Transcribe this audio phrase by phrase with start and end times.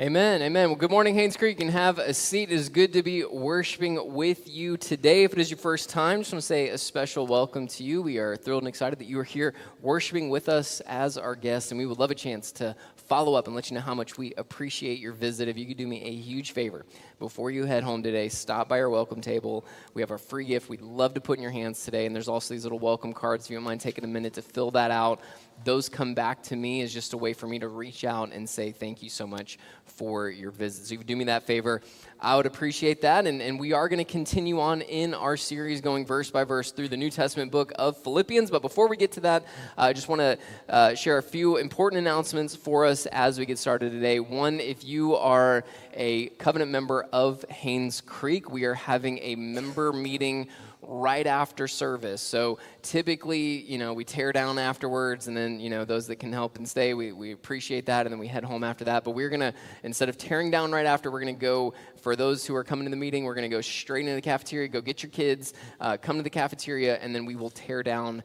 [0.00, 0.42] Amen.
[0.42, 0.70] Amen.
[0.70, 2.50] Well, good morning, Haynes Creek, and have a seat.
[2.50, 5.22] It is good to be worshiping with you today.
[5.22, 8.02] If it is your first time, just want to say a special welcome to you.
[8.02, 11.70] We are thrilled and excited that you are here worshiping with us as our guest,
[11.70, 14.18] and we would love a chance to follow up and let you know how much
[14.18, 15.46] we appreciate your visit.
[15.46, 16.84] If you could do me a huge favor
[17.20, 19.64] before you head home today, stop by our welcome table.
[19.92, 22.26] We have a free gift we'd love to put in your hands today, and there's
[22.26, 23.44] also these little welcome cards.
[23.44, 25.20] If you don't mind taking a minute to fill that out,
[25.62, 28.48] those come back to me as just a way for me to reach out and
[28.48, 30.86] say thank you so much for your visit.
[30.86, 31.80] So if you do me that favor,
[32.20, 33.26] I would appreciate that.
[33.26, 36.72] And, and we are going to continue on in our series going verse by verse
[36.72, 38.50] through the New Testament book of Philippians.
[38.50, 39.44] But before we get to that,
[39.76, 40.38] I just want to
[40.68, 44.20] uh, share a few important announcements for us as we get started today.
[44.20, 49.92] One, if you are a covenant member of Haynes Creek, we are having a member
[49.92, 50.48] meeting
[50.88, 52.20] right after service.
[52.20, 56.32] So typically, you know, we tear down afterwards, and then, you know, those that can
[56.32, 59.04] help and stay, we, we appreciate that, and then we head home after that.
[59.04, 62.16] But we're going to, instead of tearing down right after, we're going to go, for
[62.16, 64.68] those who are coming to the meeting, we're going to go straight into the cafeteria,
[64.68, 68.22] go get your kids, uh, come to the cafeteria, and then we will tear down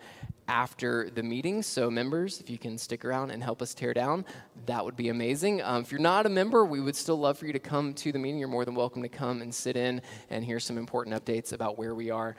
[0.50, 1.62] after the meeting.
[1.62, 4.26] So, members, if you can stick around and help us tear down,
[4.66, 5.62] that would be amazing.
[5.62, 8.12] Um, if you're not a member, we would still love for you to come to
[8.12, 8.40] the meeting.
[8.40, 11.78] You're more than welcome to come and sit in and hear some important updates about
[11.78, 12.36] where we are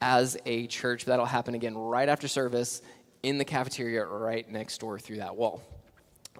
[0.00, 1.04] as a church.
[1.04, 2.82] That'll happen again right after service
[3.22, 5.62] in the cafeteria right next door through that wall.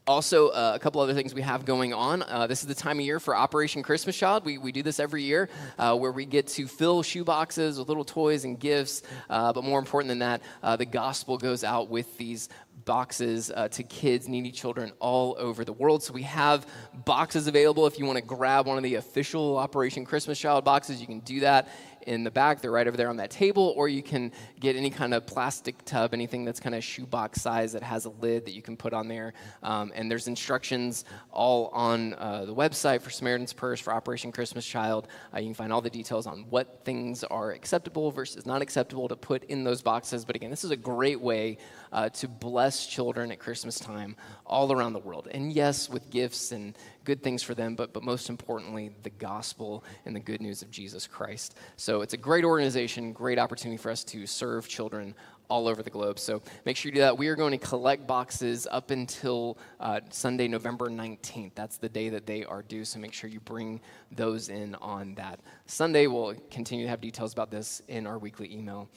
[0.06, 2.22] Also, uh, a couple other things we have going on.
[2.22, 4.44] Uh, this is the time of year for Operation Christmas Child.
[4.44, 7.86] We, we do this every year uh, where we get to fill shoe boxes with
[7.88, 9.02] little toys and gifts.
[9.28, 12.48] Uh, but more important than that, uh, the gospel goes out with these
[12.84, 16.02] boxes uh, to kids, needy children all over the world.
[16.02, 16.66] So we have
[17.04, 17.86] boxes available.
[17.86, 21.20] If you want to grab one of the official Operation Christmas Child boxes, you can
[21.20, 21.68] do that
[22.06, 22.60] in the back.
[22.60, 25.84] They're right over there on that table, or you can get any kind of plastic
[25.84, 28.92] tub, anything that's kind of shoebox size that has a lid that you can put
[28.92, 29.32] on there.
[29.62, 34.66] Um, and there's instructions all on uh, the website for Samaritan's Purse for Operation Christmas
[34.66, 35.08] Child.
[35.34, 39.08] Uh, you can find all the details on what things are acceptable versus not acceptable
[39.08, 40.24] to put in those boxes.
[40.24, 41.58] But again, this is a great way
[41.92, 44.16] uh, to bless children at Christmas time
[44.46, 45.28] all around the world.
[45.30, 49.84] And yes, with gifts and good things for them, but, but most importantly, the gospel
[50.04, 51.56] and the good news of Jesus Christ.
[51.76, 55.14] So it's a great organization, great opportunity for us to serve children
[55.48, 56.18] all over the globe.
[56.18, 57.18] So make sure you do that.
[57.18, 61.52] We are going to collect boxes up until uh, Sunday, November 19th.
[61.54, 62.84] That's the day that they are due.
[62.84, 63.80] So make sure you bring
[64.12, 66.06] those in on that Sunday.
[66.06, 68.88] We'll continue to have details about this in our weekly email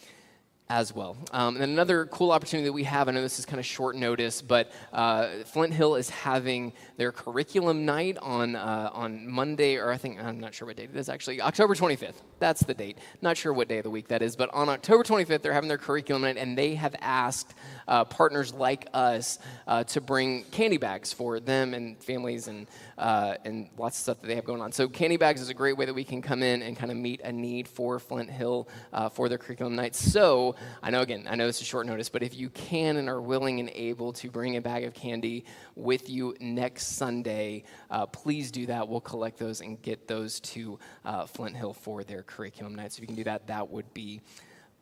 [0.69, 1.17] as well.
[1.31, 3.95] Um, and another cool opportunity that we have, I know this is kind of short
[3.95, 9.91] notice, but uh, Flint Hill is having their curriculum night on uh, on Monday, or
[9.91, 12.15] I think I'm not sure what date it is actually, October 25th.
[12.39, 12.97] That's the date.
[13.21, 15.67] Not sure what day of the week that is, but on October 25th they're having
[15.67, 17.53] their curriculum night, and they have asked
[17.87, 22.67] uh, partners like us uh, to bring candy bags for them and families and
[22.97, 24.71] uh, and lots of stuff that they have going on.
[24.71, 26.97] So candy bags is a great way that we can come in and kind of
[26.97, 29.95] meet a need for Flint Hill uh, for their curriculum night.
[29.95, 33.09] So I know again, I know this is short notice, but if you can and
[33.09, 35.45] are willing and able to bring a bag of candy
[35.75, 38.87] with you next Sunday, uh, please do that.
[38.87, 42.93] We'll collect those and get those to uh, Flint Hill for their curriculum night.
[42.93, 44.21] So if you can do that, that would be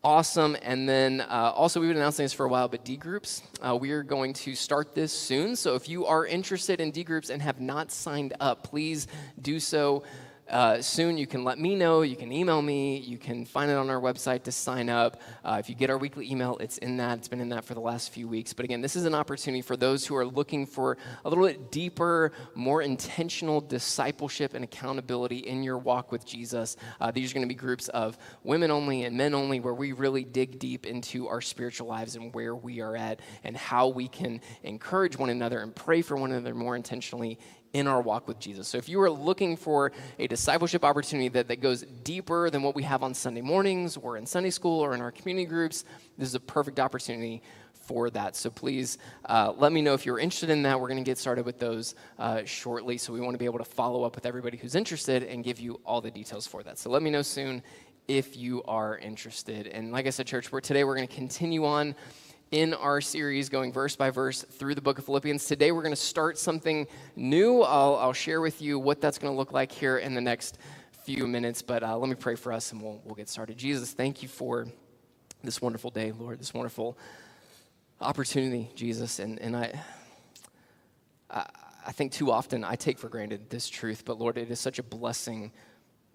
[0.04, 0.56] awesome.
[0.62, 3.76] And then uh, also, we've been announcing this for a while, but D groups, uh,
[3.76, 5.56] we are going to start this soon.
[5.56, 9.06] So if you are interested in D groups and have not signed up, please
[9.40, 10.02] do so
[10.52, 11.16] uh, soon.
[11.16, 12.02] You can let me know.
[12.02, 12.98] You can email me.
[12.98, 15.20] You can find it on our website to sign up.
[15.44, 17.18] Uh, if you get our weekly email, it's in that.
[17.18, 18.52] It's been in that for the last few weeks.
[18.52, 21.72] But again, this is an opportunity for those who are looking for a little bit
[21.72, 26.76] deeper, more intentional discipleship and accountability in your walk with Jesus.
[27.00, 29.92] Uh, these are going to be groups of women only and men only, where we
[29.92, 34.06] really dig deep into our spiritual lives and where we are at and how we
[34.06, 37.38] can encourage one another and pray for one another more intentionally
[37.72, 38.68] in our walk with Jesus.
[38.68, 42.74] So if you are looking for a discipleship opportunity that, that goes deeper than what
[42.74, 45.84] we have on Sunday mornings or in Sunday school or in our community groups,
[46.18, 48.36] this is a perfect opportunity for that.
[48.36, 50.80] So please uh, let me know if you're interested in that.
[50.80, 52.98] We're going to get started with those uh, shortly.
[52.98, 55.58] So we want to be able to follow up with everybody who's interested and give
[55.58, 56.78] you all the details for that.
[56.78, 57.62] So let me know soon
[58.08, 59.66] if you are interested.
[59.68, 61.94] And like I said, church, we're, today we're going to continue on
[62.52, 65.46] in our series going verse by verse through the book of Philippians.
[65.46, 67.62] Today we're going to start something new.
[67.62, 70.58] I'll, I'll share with you what that's going to look like here in the next
[71.04, 73.56] few minutes, but uh, let me pray for us and we'll, we'll get started.
[73.56, 74.66] Jesus, thank you for
[75.42, 76.98] this wonderful day, Lord, this wonderful
[78.02, 79.18] opportunity, Jesus.
[79.18, 79.80] And, and I,
[81.30, 81.46] I,
[81.86, 84.78] I think too often I take for granted this truth, but Lord, it is such
[84.78, 85.52] a blessing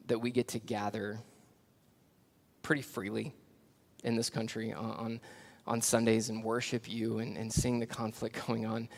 [0.05, 1.17] that we get to gather
[2.61, 3.33] pretty freely
[4.03, 5.19] in this country on, on
[5.67, 8.89] on Sundays and worship you and, and seeing the conflict going on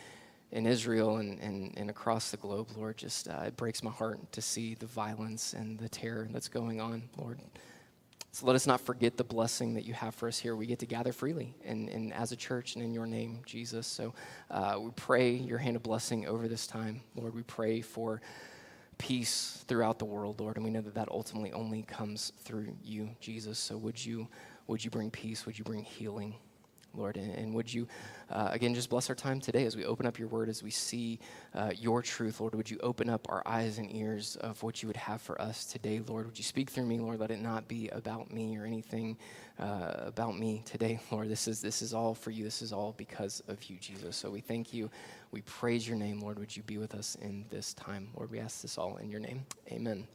[0.51, 2.97] in Israel and, and, and across the globe, Lord.
[2.97, 6.79] Just uh, it breaks my heart to see the violence and the terror that's going
[6.81, 7.39] on, Lord.
[8.31, 10.55] So let us not forget the blessing that you have for us here.
[10.55, 13.87] We get to gather freely and, and as a church and in your name, Jesus.
[13.87, 14.13] So
[14.51, 17.01] uh, we pray your hand of blessing over this time.
[17.15, 18.21] Lord, we pray for
[18.99, 20.57] peace throughout the world, Lord.
[20.57, 23.57] And we know that that ultimately only comes through you, Jesus.
[23.57, 24.27] So would you,
[24.67, 25.47] would you bring peace?
[25.47, 26.35] Would you bring healing?
[26.93, 27.17] Lord.
[27.17, 27.87] And, and would you,
[28.29, 30.71] uh, again, just bless our time today as we open up your word, as we
[30.71, 31.19] see
[31.53, 32.55] uh, your truth, Lord.
[32.55, 35.65] Would you open up our eyes and ears of what you would have for us
[35.65, 36.25] today, Lord?
[36.25, 37.19] Would you speak through me, Lord?
[37.19, 39.17] Let it not be about me or anything
[39.59, 41.29] uh, about me today, Lord.
[41.29, 42.43] This is, this is all for you.
[42.43, 44.15] This is all because of you, Jesus.
[44.15, 44.89] So we thank you.
[45.31, 46.39] We praise your name, Lord.
[46.39, 48.09] Would you be with us in this time?
[48.15, 49.45] Lord, we ask this all in your name.
[49.71, 50.07] Amen.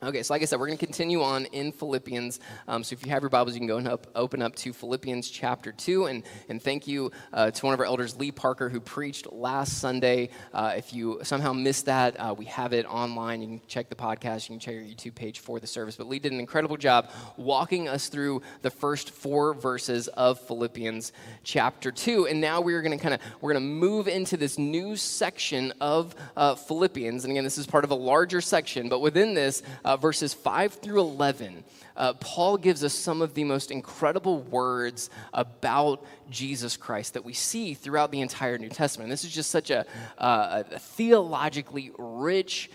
[0.00, 2.38] Okay, so like I said, we're going to continue on in Philippians.
[2.68, 4.72] Um, so if you have your Bibles, you can go and up, open up to
[4.72, 6.04] Philippians chapter 2.
[6.04, 9.78] And, and thank you uh, to one of our elders, Lee Parker, who preached last
[9.80, 10.30] Sunday.
[10.54, 13.42] Uh, if you somehow missed that, uh, we have it online.
[13.42, 15.96] You can check the podcast, you can check our YouTube page for the service.
[15.96, 21.12] But Lee did an incredible job walking us through the first four verses of Philippians
[21.42, 22.28] chapter 2.
[22.28, 25.72] And now we're going to kind of, we're going to move into this new section
[25.80, 27.24] of uh, Philippians.
[27.24, 30.74] And again, this is part of a larger section, but within this, uh, verses 5
[30.74, 31.64] through 11,
[31.96, 37.32] uh, Paul gives us some of the most incredible words about Jesus Christ that we
[37.32, 39.06] see throughout the entire New Testament.
[39.06, 39.86] And this is just such a,
[40.18, 42.70] uh, a theologically rich,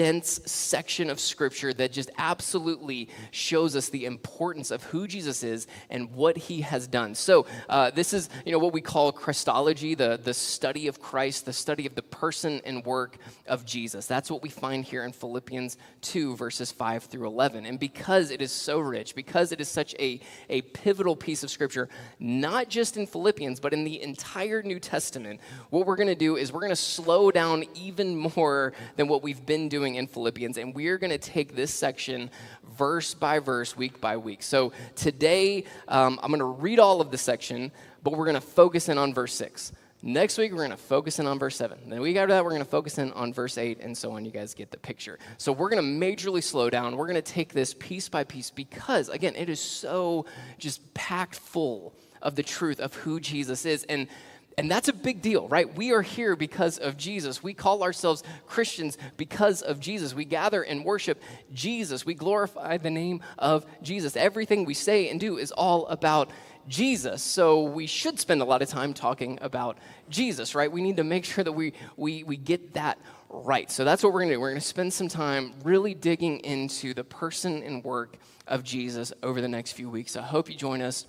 [0.00, 5.66] dense section of scripture that just absolutely shows us the importance of who Jesus is
[5.90, 7.14] and what he has done.
[7.14, 11.44] So, uh, this is you know what we call Christology, the, the study of Christ,
[11.44, 14.06] the study of the person and work of Jesus.
[14.06, 17.66] That's what we find here in Philippians 2, verses 5 through 11.
[17.66, 20.18] And because it is so rich, because it is such a,
[20.48, 25.40] a pivotal piece of scripture, not just in Philippians, but in the entire New Testament,
[25.68, 29.22] what we're going to do is we're going to slow down even more than what
[29.22, 32.30] we've been doing in Philippians, and we're going to take this section
[32.76, 34.42] verse by verse, week by week.
[34.42, 37.72] So today, um, I'm going to read all of the section,
[38.02, 39.72] but we're going to focus in on verse 6.
[40.02, 41.78] Next week, we're going to focus in on verse 7.
[41.86, 44.12] Then the week after that, we're going to focus in on verse 8, and so
[44.12, 44.24] on.
[44.24, 45.18] You guys get the picture.
[45.36, 46.96] So we're going to majorly slow down.
[46.96, 50.24] We're going to take this piece by piece because, again, it is so
[50.58, 53.84] just packed full of the truth of who Jesus is.
[53.84, 54.08] And
[54.58, 55.74] and that's a big deal, right?
[55.74, 57.42] We are here because of Jesus.
[57.42, 60.14] We call ourselves Christians because of Jesus.
[60.14, 62.04] We gather and worship Jesus.
[62.04, 64.16] We glorify the name of Jesus.
[64.16, 66.30] Everything we say and do is all about
[66.68, 67.22] Jesus.
[67.22, 70.70] So we should spend a lot of time talking about Jesus, right?
[70.70, 72.98] We need to make sure that we, we, we get that
[73.28, 73.70] right.
[73.70, 74.40] So that's what we're going to do.
[74.40, 78.16] We're going to spend some time really digging into the person and work
[78.46, 80.16] of Jesus over the next few weeks.
[80.16, 81.06] I hope you join us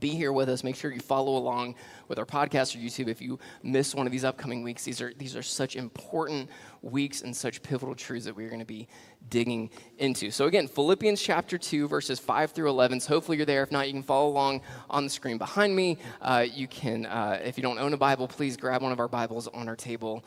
[0.00, 0.64] be here with us.
[0.64, 1.74] Make sure you follow along
[2.08, 4.84] with our podcast or YouTube if you miss one of these upcoming weeks.
[4.84, 6.50] These are, these are such important
[6.82, 8.88] weeks and such pivotal truths that we're going to be
[9.28, 10.30] digging into.
[10.30, 13.00] So, again, Philippians chapter 2, verses 5 through 11.
[13.00, 13.62] So, hopefully, you're there.
[13.62, 15.98] If not, you can follow along on the screen behind me.
[16.20, 19.08] Uh, you can, uh, if you don't own a Bible, please grab one of our
[19.08, 20.24] Bibles on our table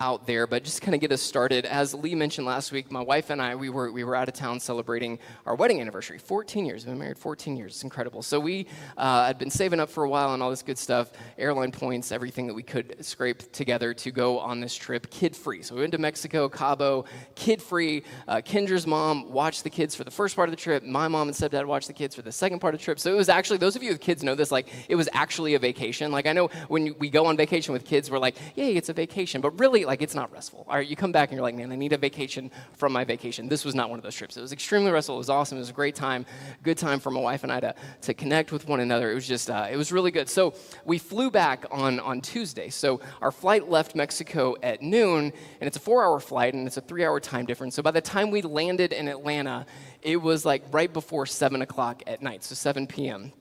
[0.00, 1.66] out there, but just kind of get us started.
[1.66, 4.34] As Lee mentioned last week, my wife and I, we were, we were out of
[4.34, 6.18] town celebrating our wedding anniversary.
[6.18, 6.84] 14 years.
[6.84, 7.72] We've been married 14 years.
[7.72, 8.22] It's incredible.
[8.22, 8.66] So we
[8.96, 12.12] uh, had been saving up for a while and all this good stuff, airline points,
[12.12, 15.62] everything that we could scrape together to go on this trip kid free.
[15.62, 17.04] So we went to Mexico, Cabo,
[17.34, 18.04] kid free.
[18.28, 20.84] Uh, Kendra's mom watched the kids for the first part of the trip.
[20.84, 23.00] My mom and stepdad watched the kids for the second part of the trip.
[23.00, 25.54] So it was actually, those of you with kids know this, like it was actually
[25.54, 26.12] a vacation.
[26.12, 28.92] Like I know when we go on vacation with kids, we're like, yay, it's a
[28.92, 29.40] vacation.
[29.40, 30.66] But really, like it's not restful.
[30.68, 33.04] All right, you come back and you're like, man, I need a vacation from my
[33.04, 33.48] vacation.
[33.48, 34.36] This was not one of those trips.
[34.36, 35.14] It was extremely restful.
[35.14, 35.56] It was awesome.
[35.56, 36.26] It was a great time,
[36.62, 39.10] good time for my wife and I to, to connect with one another.
[39.10, 40.28] It was just, uh, it was really good.
[40.28, 40.52] So
[40.84, 42.68] we flew back on, on Tuesday.
[42.68, 46.76] So our flight left Mexico at noon, and it's a four hour flight, and it's
[46.76, 47.74] a three hour time difference.
[47.74, 49.64] So by the time we landed in Atlanta,
[50.02, 53.32] it was like right before 7 o'clock at night, so 7 p.m.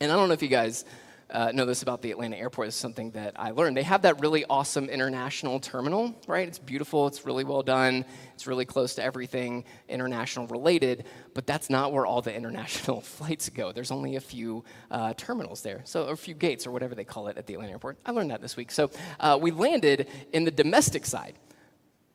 [0.00, 0.84] And I don't know if you guys
[1.30, 2.68] uh, know this about the Atlanta airport.
[2.68, 3.76] It's something that I learned.
[3.76, 6.48] They have that really awesome international terminal, right?
[6.48, 8.04] It's beautiful, it's really well done,
[8.34, 11.04] it's really close to everything international related,
[11.34, 13.72] but that's not where all the international flights go.
[13.72, 17.28] There's only a few uh, terminals there, so a few gates or whatever they call
[17.28, 17.98] it at the Atlanta airport.
[18.06, 18.70] I learned that this week.
[18.70, 21.34] So uh, we landed in the domestic side.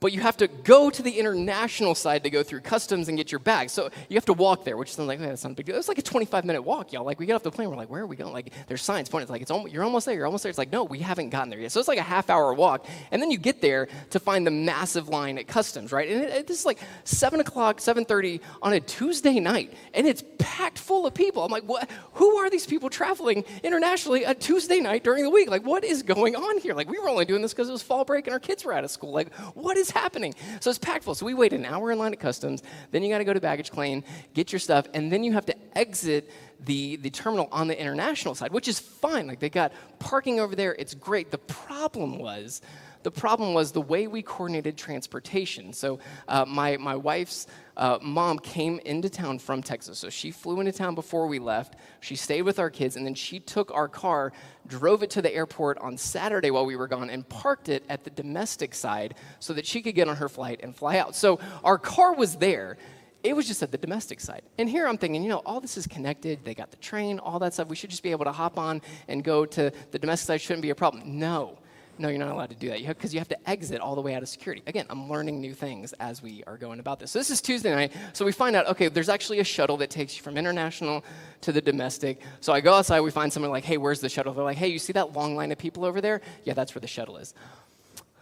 [0.03, 3.31] But you have to go to the international side to go through customs and get
[3.31, 3.69] your bag.
[3.69, 5.77] So you have to walk there, which sounds like, hey, that's not big deal.
[5.77, 7.05] It's like a 25 minute walk, y'all.
[7.05, 8.33] Like we get off the plane, we're like, where are we going?
[8.33, 9.23] Like there's signs pointing.
[9.23, 10.49] It's like, it's almost, you're almost there, you're almost there.
[10.49, 11.71] It's like, no, we haven't gotten there yet.
[11.71, 12.85] So it's like a half hour walk.
[13.11, 16.11] And then you get there to find the massive line at customs, right?
[16.11, 20.21] And it, it, this is like 7 o'clock, 7.30 on a Tuesday night, and it's
[20.37, 21.45] packed full of people.
[21.45, 21.89] I'm like, what?
[22.15, 25.49] Who are these people traveling internationally a Tuesday night during the week?
[25.49, 26.73] Like, what is going on here?
[26.73, 28.73] Like, we were only doing this because it was fall break and our kids were
[28.73, 29.13] out of school.
[29.13, 30.35] Like, what is happening?
[30.59, 31.15] So it's packed full.
[31.15, 32.63] So we wait an hour in line at customs.
[32.91, 35.45] Then you got to go to baggage claim, get your stuff, and then you have
[35.45, 39.27] to exit the, the terminal on the international side, which is fine.
[39.27, 40.75] Like, they got parking over there.
[40.77, 41.31] It's great.
[41.31, 42.61] The problem was,
[43.03, 45.73] the problem was the way we coordinated transportation.
[45.73, 49.99] So uh, my, my wife's uh, mom came into town from Texas.
[49.99, 51.75] So she flew into town before we left.
[52.01, 54.31] She stayed with our kids, and then she took our car,
[54.67, 58.03] drove it to the airport on Saturday while we were gone, and parked it at
[58.03, 61.15] the domestic side so that she could get on her flight and fly out.
[61.15, 62.77] So our car was there.
[63.23, 64.41] It was just at the domestic side.
[64.57, 66.43] And here I'm thinking, you know, all this is connected.
[66.43, 67.69] They got the train, all that stuff.
[67.69, 70.41] We should just be able to hop on and go to the domestic side.
[70.41, 71.19] Shouldn't be a problem.
[71.19, 71.57] No.
[71.99, 72.85] No, you're not allowed to do that.
[72.85, 74.63] Because you, you, have to exit all the way out of security.
[74.65, 77.11] Again, I'm learning new things as we are going about this.
[77.11, 77.91] So this is Tuesday night.
[78.13, 81.03] So we find out, okay, there's actually a shuttle that takes you from international
[81.41, 82.21] to the domestic.
[82.41, 84.33] So I go outside, we find someone like, hey, where's the shuttle?
[84.33, 86.21] They're like, hey, you see that long line of people over there?
[86.45, 87.35] Yeah, that's where the shuttle is.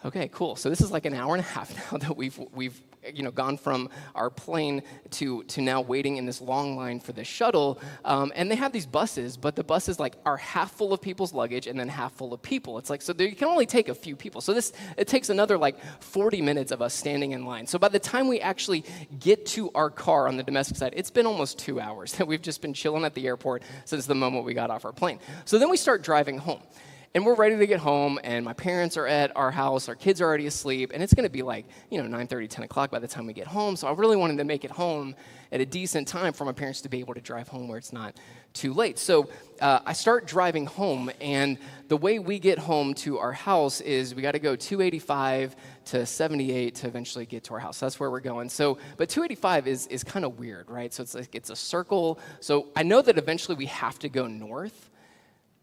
[0.04, 0.56] Okay, cool.
[0.56, 2.82] So this is like an hour and a half now that we've we've
[3.14, 7.14] you know gone from our plane to to now waiting in this long line for
[7.14, 7.80] the shuttle.
[8.06, 11.34] Um, and they have these buses, but the buses like are half full of people's
[11.34, 12.78] luggage and then half full of people.
[12.78, 14.42] It's like so you can only take a few people.
[14.42, 17.68] So this it takes another like 40 minutes of us standing in line.
[17.68, 18.86] So by the time we actually
[19.20, 22.42] get to our car on the domestic side, it's been almost two hours that we've
[22.42, 25.20] just been chilling at the airport since the moment we got off our plane.
[25.46, 26.62] So then we start driving home
[27.14, 30.22] and we're ready to get home and my parents are at our house our kids
[30.22, 32.92] are already asleep and it's going to be like you know 9 30 10 o'clock
[32.92, 35.16] by the time we get home so i really wanted to make it home
[35.52, 37.92] at a decent time for my parents to be able to drive home where it's
[37.92, 38.16] not
[38.54, 38.98] too late.
[38.98, 43.82] So uh, i start driving home and the way we get home to our house
[43.82, 47.80] is we got to go 285 to 78 to eventually get to our house.
[47.80, 48.50] That's where we're going.
[48.50, 50.94] So but 285 is, is kind of weird right?
[50.94, 52.20] So it's like it's a circle.
[52.40, 54.91] So i know that eventually we have to go north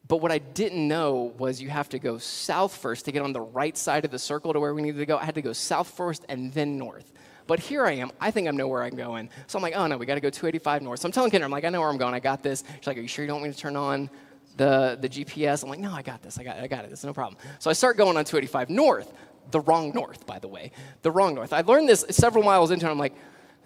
[0.08, 3.34] but what I didn't know was you have to go south first to get on
[3.34, 5.18] the right side of the circle to where we needed to go.
[5.18, 7.12] I had to go south first and then north.
[7.46, 8.10] But here I am.
[8.20, 9.28] I think I know where I'm going.
[9.46, 11.00] So I'm like, oh no, we got to go 285 north.
[11.00, 12.14] So I'm telling Kendra, I'm like, I know where I'm going.
[12.14, 12.64] I got this.
[12.76, 14.10] She's like, are you sure you don't want me to turn on
[14.56, 15.62] the, the GPS?
[15.62, 16.38] I'm like, no, I got this.
[16.38, 16.92] I got, I got it.
[16.92, 17.40] It's no problem.
[17.58, 19.12] So I start going on 285 north.
[19.50, 20.72] The wrong north, by the way.
[21.02, 21.54] The wrong north.
[21.54, 22.90] I learned this several miles into it.
[22.90, 23.14] I'm like,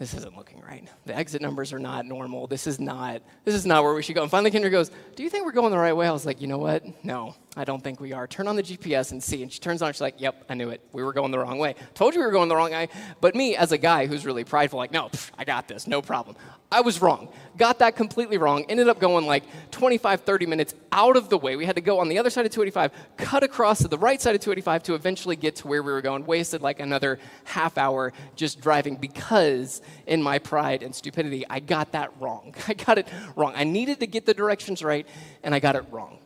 [0.02, 0.88] this isn't looking right.
[1.06, 2.49] The exit numbers are not normal.
[2.49, 4.23] This is not, this is not where we should go.
[4.23, 6.09] And finally Kendra goes, do you think we're going the right way?
[6.09, 6.82] I was like, you know what?
[7.04, 8.26] No, I don't think we are.
[8.26, 9.44] Turn on the GPS and see.
[9.44, 10.80] And she turns on, she's like, yep, I knew it.
[10.90, 11.76] We were going the wrong way.
[11.94, 12.88] Told you we were going the wrong way.
[13.21, 16.02] But me, as a guy who's really prideful, like, no, pff, I got this, no
[16.02, 16.35] problem.
[16.73, 17.29] I was wrong.
[17.57, 18.64] Got that completely wrong.
[18.69, 21.55] Ended up going like 25, 30 minutes out of the way.
[21.55, 24.21] We had to go on the other side of 285, cut across to the right
[24.21, 26.25] side of 285 to eventually get to where we were going.
[26.25, 31.93] Wasted like another half hour just driving because in my pride and stupidity, I got
[31.93, 32.55] that wrong.
[32.69, 33.52] I got it wrong.
[33.55, 35.07] I needed to get the directions right,
[35.43, 36.19] and I got it wrong.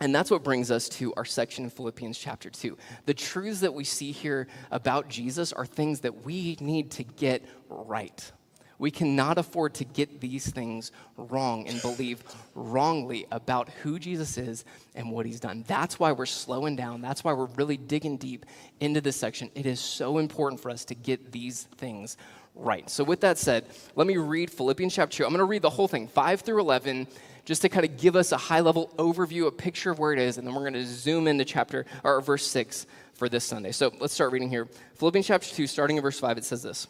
[0.00, 2.78] And that's what brings us to our section in Philippians chapter 2.
[3.06, 7.44] The truths that we see here about Jesus are things that we need to get
[7.68, 8.30] right.
[8.78, 12.22] We cannot afford to get these things wrong and believe
[12.54, 15.64] wrongly about who Jesus is and what he's done.
[15.66, 17.00] That's why we're slowing down.
[17.00, 18.46] That's why we're really digging deep
[18.80, 19.50] into this section.
[19.54, 22.16] It is so important for us to get these things
[22.54, 22.88] right.
[22.88, 23.66] So, with that said,
[23.96, 25.24] let me read Philippians chapter 2.
[25.24, 27.08] I'm going to read the whole thing, 5 through 11
[27.48, 30.18] just to kind of give us a high level overview, a picture of where it
[30.18, 33.72] is, and then we're going to zoom into chapter or verse 6 for this Sunday.
[33.72, 34.68] So let's start reading here.
[34.96, 36.88] Philippians chapter 2, starting in verse 5, it says this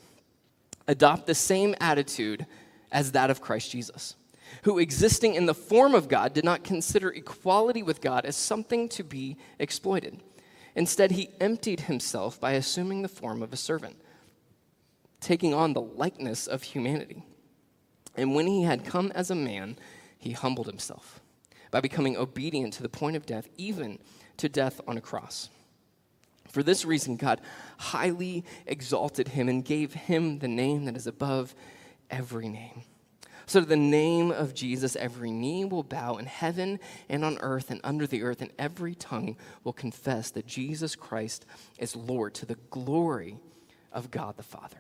[0.89, 2.47] Adopt the same attitude
[2.91, 4.17] as that of Christ Jesus,
[4.63, 8.89] who existing in the form of God did not consider equality with God as something
[8.89, 10.21] to be exploited.
[10.75, 13.97] Instead, he emptied himself by assuming the form of a servant,
[15.21, 17.23] taking on the likeness of humanity.
[18.17, 19.77] And when he had come as a man,
[20.19, 21.21] he humbled himself
[21.71, 23.99] by becoming obedient to the point of death, even
[24.39, 25.51] to death on a cross.
[26.49, 27.41] For this reason, God
[27.79, 31.55] highly exalted him and gave him the name that is above
[32.11, 32.83] every name.
[33.47, 36.79] So, to the name of Jesus, every knee will bow in heaven
[37.09, 41.47] and on earth and under the earth, and every tongue will confess that Jesus Christ
[41.79, 43.39] is Lord to the glory
[43.91, 44.77] of God the Father.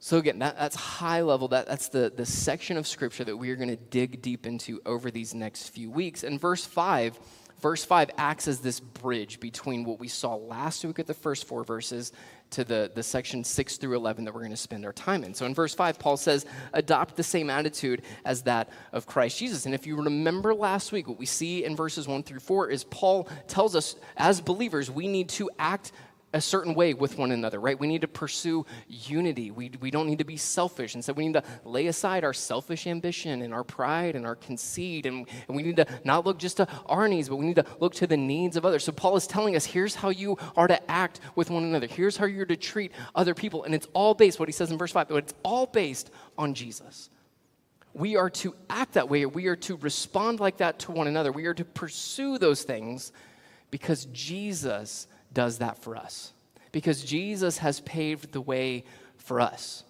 [0.00, 1.46] So, again, that, that's high level.
[1.48, 4.80] That, that's the, the section of Scripture that we are going to dig deep into
[4.84, 6.24] over these next few weeks.
[6.24, 7.16] And verse 5
[7.60, 11.46] verse 5 acts as this bridge between what we saw last week at the first
[11.46, 12.12] four verses
[12.50, 15.34] to the, the section 6 through 11 that we're going to spend our time in.
[15.34, 19.66] So in verse 5, Paul says, adopt the same attitude as that of Christ Jesus.
[19.66, 22.84] And if you remember last week, what we see in verses 1 through 4 is
[22.84, 25.92] Paul tells us as believers, we need to act
[26.36, 27.78] a certain way with one another, right?
[27.78, 29.50] We need to pursue unity.
[29.50, 30.94] We, we don't need to be selfish.
[30.94, 34.36] And so we need to lay aside our selfish ambition and our pride and our
[34.36, 35.06] conceit.
[35.06, 37.64] And, and we need to not look just to our needs, but we need to
[37.80, 38.84] look to the needs of others.
[38.84, 41.86] So Paul is telling us here's how you are to act with one another.
[41.86, 43.64] Here's how you're to treat other people.
[43.64, 46.52] And it's all based, what he says in verse 5, but it's all based on
[46.52, 47.08] Jesus.
[47.94, 49.24] We are to act that way.
[49.24, 51.32] We are to respond like that to one another.
[51.32, 53.10] We are to pursue those things
[53.70, 56.32] because Jesus does that for us
[56.72, 58.84] because Jesus has paved the way
[59.18, 59.84] for us.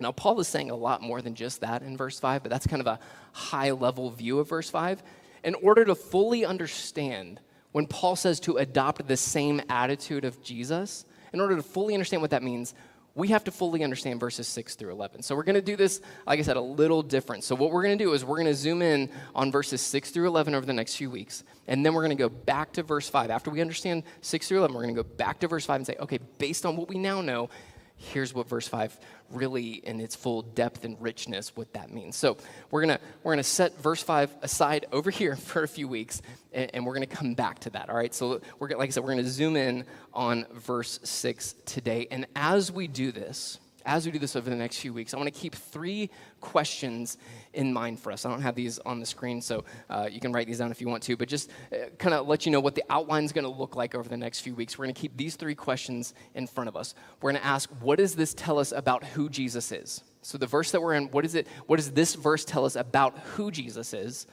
[0.00, 2.66] Now, Paul is saying a lot more than just that in verse 5, but that's
[2.66, 2.98] kind of a
[3.32, 5.04] high level view of verse 5.
[5.44, 11.04] In order to fully understand when Paul says to adopt the same attitude of Jesus,
[11.32, 12.74] in order to fully understand what that means,
[13.16, 15.22] we have to fully understand verses 6 through 11.
[15.22, 17.44] So we're going to do this, like I said, a little different.
[17.44, 20.10] So what we're going to do is we're going to zoom in on verses 6
[20.10, 21.42] through 11 over the next few weeks.
[21.66, 23.30] And then we're going to go back to verse 5.
[23.30, 25.86] After we understand 6 through 11, we're going to go back to verse 5 and
[25.86, 27.48] say, okay, based on what we now know,
[27.96, 28.96] here's what verse 5
[29.30, 32.16] really in its full depth and richness what that means.
[32.16, 32.36] So
[32.70, 36.22] we're gonna we're gonna set verse 5 aside over here for a few weeks
[36.52, 38.14] and, and we're gonna come back to that all right?
[38.14, 42.06] So we're like i said we're gonna zoom in on verse 6 today.
[42.10, 45.16] And as we do this as we do this over the next few weeks, I
[45.16, 47.16] want to keep three questions
[47.54, 48.26] in mind for us.
[48.26, 50.80] I don't have these on the screen, so uh, you can write these down if
[50.80, 53.32] you want to, but just uh, kind of let you know what the outline is
[53.32, 54.76] going to look like over the next few weeks.
[54.76, 56.94] We're going to keep these three questions in front of us.
[57.22, 60.02] We're going to ask, what does this tell us about who Jesus is?
[60.22, 61.46] So the verse that we're in, what is it?
[61.66, 64.26] What does this verse tell us about who Jesus is?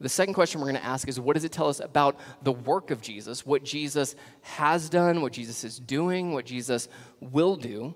[0.00, 2.52] The second question we're going to ask is what does it tell us about the
[2.52, 3.44] work of Jesus?
[3.44, 6.88] What Jesus has done, what Jesus is doing, what Jesus
[7.20, 7.94] will do?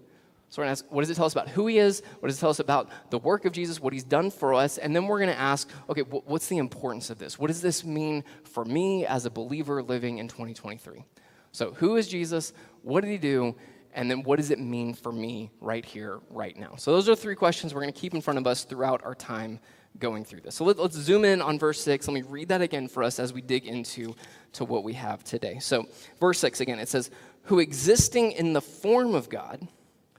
[0.49, 2.03] So we're going to ask, what does it tell us about who he is?
[2.21, 4.79] What does it tell us about the work of Jesus, what he's done for us?
[4.79, 7.39] And then we're going to ask, okay, what's the importance of this?
[7.39, 11.05] What does this mean for me as a believer living in 2023?
[11.51, 12.53] So, who is Jesus?
[12.83, 13.57] What did he do?
[13.93, 16.75] And then what does it mean for me right here, right now?
[16.77, 19.15] So, those are three questions we're going to keep in front of us throughout our
[19.15, 19.59] time
[19.99, 20.55] going through this.
[20.55, 22.07] So, let, us zoom in on verse 6.
[22.07, 24.15] Let me read that again for us as we dig into
[24.53, 25.59] to what we have today.
[25.59, 25.87] So,
[26.21, 27.11] verse 6 again, it says,
[27.45, 29.67] Who existing in the form of God,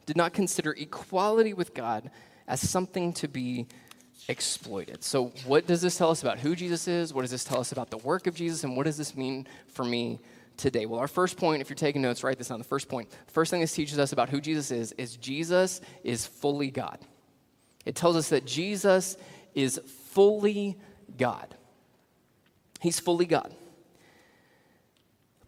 [0.07, 2.09] did not consider equality with God
[2.47, 3.67] as something to be
[4.29, 5.03] exploited.
[5.03, 7.13] So, what does this tell us about who Jesus is?
[7.13, 8.63] What does this tell us about the work of Jesus?
[8.63, 10.19] And what does this mean for me
[10.55, 10.85] today?
[10.85, 12.57] Well, our first point, if you're taking notes, write this down.
[12.57, 15.81] The first point, the first thing this teaches us about who Jesus is, is Jesus
[16.03, 16.99] is fully God.
[17.85, 19.17] It tells us that Jesus
[19.53, 19.79] is
[20.11, 20.77] fully
[21.17, 21.53] God.
[22.79, 23.53] He's fully God.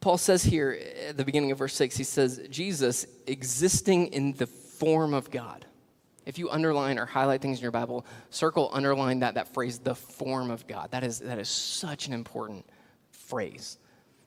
[0.01, 4.47] Paul says here at the beginning of verse 6, he says, Jesus existing in the
[4.47, 5.65] form of God.
[6.25, 9.95] If you underline or highlight things in your Bible, circle, underline that, that phrase, the
[9.95, 10.91] form of God.
[10.91, 12.65] That is, that is such an important
[13.11, 13.77] phrase.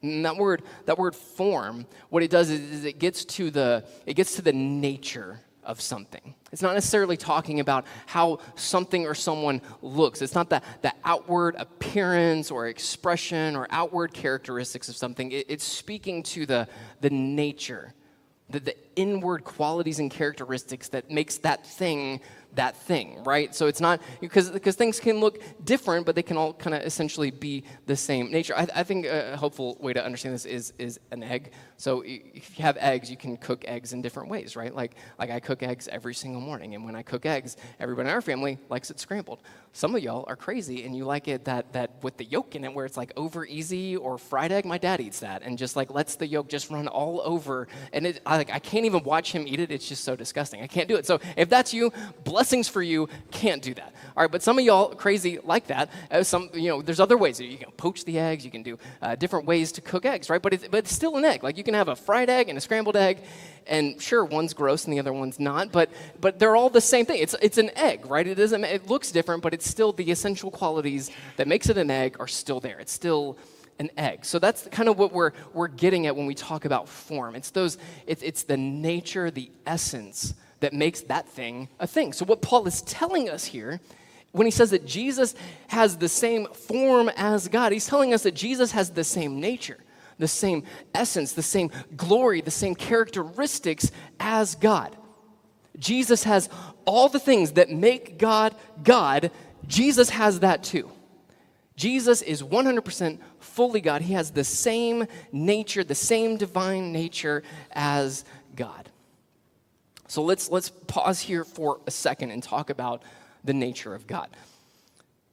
[0.03, 3.85] And that word, that word form, what it does is, is it gets to the,
[4.05, 6.35] it gets to the nature of something.
[6.53, 10.23] It's not necessarily talking about how something or someone looks.
[10.23, 15.31] It's not the, the outward appearance or expression or outward characteristics of something.
[15.33, 16.69] It, it's speaking to the,
[17.01, 17.95] the nature,
[18.51, 22.21] the, the inward qualities and characteristics that makes that thing
[22.55, 23.55] that thing, right?
[23.55, 27.31] So it's not because things can look different, but they can all kind of essentially
[27.31, 28.55] be the same nature.
[28.57, 31.53] I, I, think a helpful way to understand this is is an egg.
[31.83, 34.73] So if you have eggs, you can cook eggs in different ways, right?
[34.73, 38.15] Like like I cook eggs every single morning, and when I cook eggs, everybody in
[38.15, 39.41] our family likes it scrambled.
[39.73, 42.63] Some of y'all are crazy and you like it that that with the yolk in
[42.63, 44.65] it, where it's like over easy or fried egg.
[44.65, 48.07] My dad eats that and just like lets the yolk just run all over, and
[48.07, 49.73] it I, like I can't even watch him eat it.
[49.73, 50.63] It's just so disgusting.
[50.63, 51.05] I can't do it.
[51.05, 51.93] So if that's you,
[52.23, 53.09] blessings for you.
[53.33, 53.93] Can't do that.
[54.17, 55.91] All right, but some of y'all crazy like that.
[56.13, 58.45] Uh, some you know, there's other ways you can poach the eggs.
[58.45, 60.41] You can do uh, different ways to cook eggs, right?
[60.41, 61.43] But it's, but it's still an egg.
[61.43, 63.23] Like you can have a fried egg and a scrambled egg,
[63.67, 67.07] and sure, one's gross and the other one's not, but but they're all the same
[67.07, 67.21] thing.
[67.21, 68.27] It's it's an egg, right?
[68.27, 68.65] It doesn't.
[68.65, 72.29] It looks different, but it's still the essential qualities that makes it an egg are
[72.29, 72.79] still there.
[72.81, 73.39] It's still
[73.79, 74.25] an egg.
[74.25, 77.35] So that's kind of what we're we're getting at when we talk about form.
[77.35, 77.79] It's those.
[78.07, 82.13] It's it's the nature, the essence that makes that thing a thing.
[82.13, 83.81] So what Paul is telling us here
[84.33, 85.35] when he says that Jesus
[85.69, 89.79] has the same form as God, he's telling us that Jesus has the same nature
[90.23, 90.63] the same
[90.95, 94.97] essence, the same glory, the same characteristics as God.
[95.79, 96.49] Jesus has
[96.85, 98.55] all the things that make God
[98.85, 99.33] God.
[99.67, 100.91] Jesus has that too.
[101.75, 104.03] Jesus is 100% fully God.
[104.03, 108.91] He has the same nature, the same divine nature as God.
[110.07, 113.03] So let's, let's pause here for a second and talk about
[113.43, 114.29] the nature of God.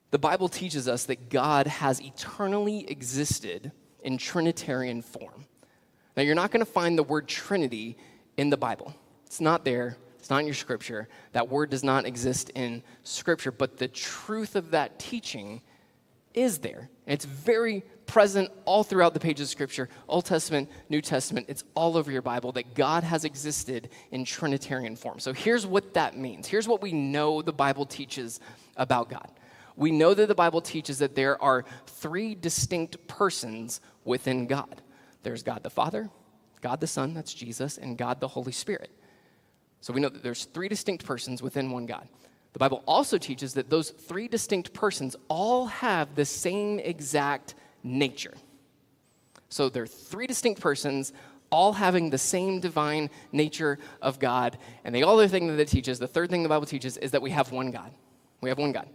[0.09, 3.71] The Bible teaches us that God has eternally existed
[4.03, 5.45] in Trinitarian form.
[6.15, 7.97] Now, you're not going to find the word Trinity
[8.37, 9.97] in the Bible, it's not there.
[10.17, 11.07] It's not in your scripture.
[11.31, 15.61] That word does not exist in scripture, but the truth of that teaching
[16.33, 16.89] is there.
[17.07, 21.45] And it's very present all throughout the pages of Scripture Old Testament, New Testament.
[21.47, 25.19] It's all over your Bible that God has existed in Trinitarian form.
[25.19, 26.47] So here's what that means.
[26.47, 28.39] Here's what we know the Bible teaches
[28.75, 29.31] about God.
[29.79, 34.81] We know that the Bible teaches that there are three distinct persons within God
[35.23, 36.09] there's God the Father,
[36.61, 38.89] God the Son, that's Jesus, and God the Holy Spirit.
[39.81, 42.07] So we know that there's three distinct persons within one God.
[42.53, 48.33] The Bible also teaches that those three distinct persons all have the same exact nature.
[49.49, 51.13] So they're three distinct persons,
[51.49, 54.57] all having the same divine nature of God.
[54.83, 57.21] And the other thing that it teaches, the third thing the Bible teaches, is that
[57.21, 57.91] we have one God.
[58.41, 58.87] We have one God.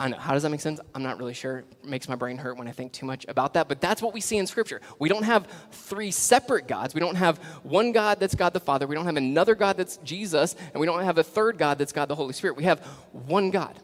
[0.00, 0.16] I know.
[0.16, 0.78] How does that make sense?
[0.94, 1.58] I'm not really sure.
[1.58, 3.68] It makes my brain hurt when I think too much about that.
[3.68, 4.80] But that's what we see in Scripture.
[5.00, 6.94] We don't have three separate gods.
[6.94, 8.86] We don't have one God that's God the Father.
[8.86, 10.54] We don't have another God that's Jesus.
[10.72, 12.56] And we don't have a third God that's God the Holy Spirit.
[12.56, 12.78] We have
[13.12, 13.76] one God.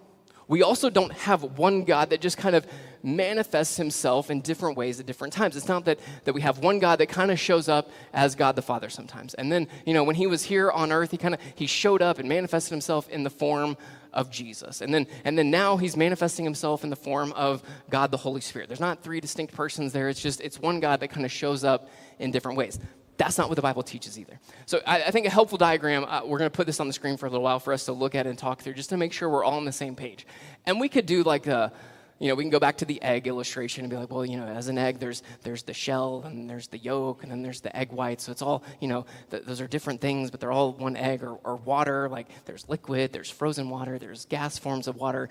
[0.46, 2.66] We also don't have one God that just kind of
[3.03, 5.57] manifests himself in different ways at different times.
[5.57, 8.55] It's not that, that we have one God that kind of shows up as God
[8.55, 9.35] the Father sometimes.
[9.35, 12.03] And then, you know, when he was here on earth, he kind of he showed
[12.03, 13.77] up and manifested himself in the form
[14.14, 14.81] of Jesus.
[14.81, 18.40] And then, and then now he's manifesting himself in the form of God the Holy
[18.40, 18.68] Spirit.
[18.68, 20.09] There's not three distinct persons there.
[20.09, 22.79] It's just, it's one God that kind of shows up in different ways.
[23.16, 24.40] That's not what the Bible teaches either.
[24.66, 26.92] So I, I think a helpful diagram, uh, we're going to put this on the
[26.92, 28.96] screen for a little while for us to look at and talk through just to
[28.96, 30.27] make sure we're all on the same page.
[30.66, 31.72] And we could do like a,
[32.18, 34.37] you know, we can go back to the egg illustration and be like, well, you
[34.37, 37.61] know, as an egg, there's there's the shell and there's the yolk and then there's
[37.61, 38.20] the egg white.
[38.20, 41.22] So it's all, you know, th- those are different things, but they're all one egg
[41.22, 42.09] or, or water.
[42.09, 45.29] Like there's liquid, there's frozen water, there's gas forms of water.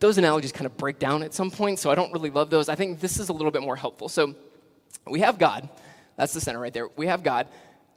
[0.00, 2.70] Those analogies kind of break down at some point, so I don't really love those.
[2.70, 4.08] I think this is a little bit more helpful.
[4.08, 4.34] So
[5.06, 5.68] we have God,
[6.16, 6.88] that's the center right there.
[6.96, 7.46] We have God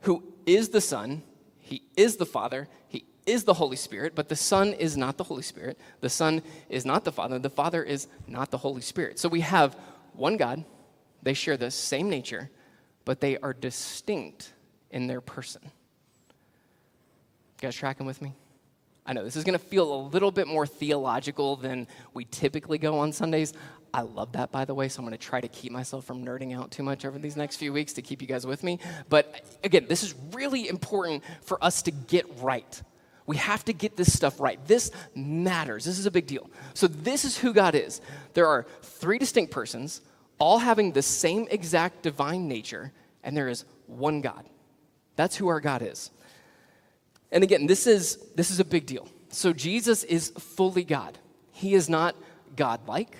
[0.02, 1.24] who is the Son,
[1.58, 5.24] He is the Father, He is the Holy Spirit, but the Son is not the
[5.24, 5.78] Holy Spirit.
[6.02, 7.40] The Son is not the Father.
[7.40, 9.20] The Father is not the Holy Spirit.
[9.20, 9.78] So we have
[10.14, 10.66] one God.
[11.22, 12.50] They share the same nature,
[13.06, 14.54] but they are distinct
[14.92, 15.62] in their person.
[15.64, 15.72] You
[17.62, 18.34] guys tracking with me?
[19.06, 22.78] I know this is going to feel a little bit more theological than we typically
[22.78, 23.54] go on Sundays.
[23.94, 26.24] I love that, by the way, so I'm going to try to keep myself from
[26.24, 28.80] nerding out too much over these next few weeks to keep you guys with me.
[29.10, 32.82] But again, this is really important for us to get right.
[33.30, 34.60] We have to get this stuff right.
[34.66, 35.86] This matters.
[35.86, 36.50] This is a big deal.
[36.74, 38.02] So, this is who God is.
[38.34, 40.02] There are three distinct persons,
[40.40, 42.92] all having the same exact divine nature,
[43.24, 44.50] and there is one God.
[45.16, 46.10] That's who our God is.
[47.32, 49.08] And again, this is, this is a big deal.
[49.30, 51.20] So, Jesus is fully God.
[51.52, 52.16] He is not
[52.56, 53.16] godlike,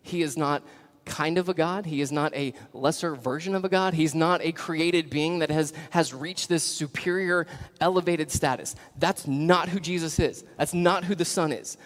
[0.00, 0.62] He is not
[1.04, 1.86] kind of a God.
[1.86, 3.94] He is not a lesser version of a God.
[3.94, 7.46] He's not a created being that has, has reached this superior,
[7.80, 8.74] elevated status.
[8.98, 10.44] That's not who Jesus is.
[10.56, 11.76] That's not who the Son is.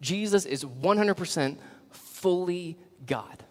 [0.00, 1.56] Jesus is 100%
[1.90, 3.44] fully God.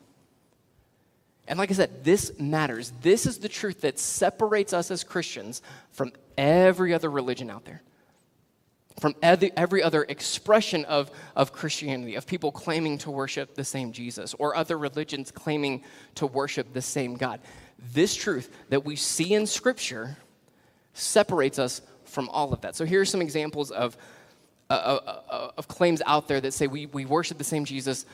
[1.48, 2.94] And like I said, this matters.
[3.02, 7.82] This is the truth that separates us as Christians from every other religion out there
[9.00, 14.36] from every other expression of, of Christianity, of people claiming to worship the same Jesus,
[14.38, 15.84] or other religions claiming
[16.16, 17.40] to worship the same God.
[17.94, 20.18] This truth that we see in Scripture
[20.94, 22.76] separates us from all of that.
[22.76, 23.98] So here are some examples of,
[24.70, 28.06] uh, uh, uh, of claims out there that say we, we worship the same Jesus,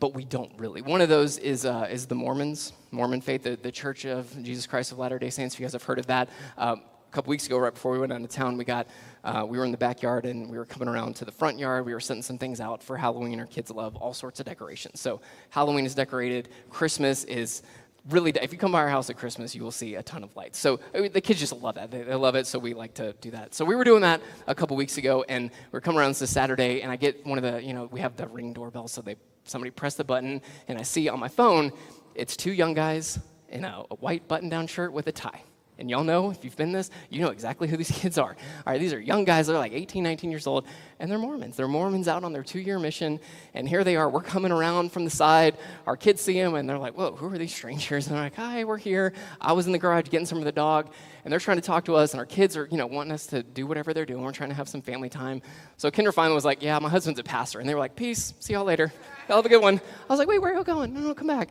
[0.00, 0.82] but we don't really.
[0.82, 4.66] One of those is, uh, is the Mormons, Mormon faith, the, the Church of Jesus
[4.66, 6.28] Christ of Latter day Saints, if you guys have heard of that.
[6.56, 8.88] Um, a couple weeks ago, right before we went out of town, we got
[9.24, 11.86] uh, we were in the backyard and we were coming around to the front yard.
[11.86, 13.40] We were setting some things out for Halloween.
[13.40, 15.00] Our kids love all sorts of decorations.
[15.00, 16.50] So Halloween is decorated.
[16.68, 17.62] Christmas is
[18.10, 20.36] really, if you come by our house at Christmas, you will see a ton of
[20.36, 20.58] lights.
[20.58, 21.90] So I mean, the kids just love that.
[21.90, 23.54] They, they, love it, so we like to do that.
[23.54, 26.30] So we were doing that a couple weeks ago, and we are coming around this
[26.30, 29.00] Saturday, and I get one of the, you know, we have the ring doorbell, so
[29.00, 31.72] they somebody press the button, and I see on my phone,
[32.14, 35.42] it's two young guys in a, a white button-down shirt with a tie.
[35.78, 38.30] And y'all know, if you've been this, you know exactly who these kids are.
[38.30, 39.48] All right, these are young guys.
[39.48, 40.66] They're like 18, 19 years old,
[41.00, 41.56] and they're Mormons.
[41.56, 43.18] They're Mormons out on their two year mission.
[43.54, 44.08] And here they are.
[44.08, 45.56] We're coming around from the side.
[45.86, 48.06] Our kids see them, and they're like, whoa, who are these strangers?
[48.06, 49.12] And they're like, hi, we're here.
[49.40, 50.92] I was in the garage getting some of the dog,
[51.24, 53.26] and they're trying to talk to us, and our kids are, you know, wanting us
[53.28, 54.22] to do whatever they're doing.
[54.22, 55.42] We're trying to have some family time.
[55.76, 57.58] So Kendra finally was like, yeah, my husband's a pastor.
[57.58, 58.32] And they were like, peace.
[58.38, 58.92] See y'all later.
[59.28, 59.78] Y'all have a good one.
[59.78, 60.94] I was like, wait, where are you going?
[60.94, 61.48] No, no, come back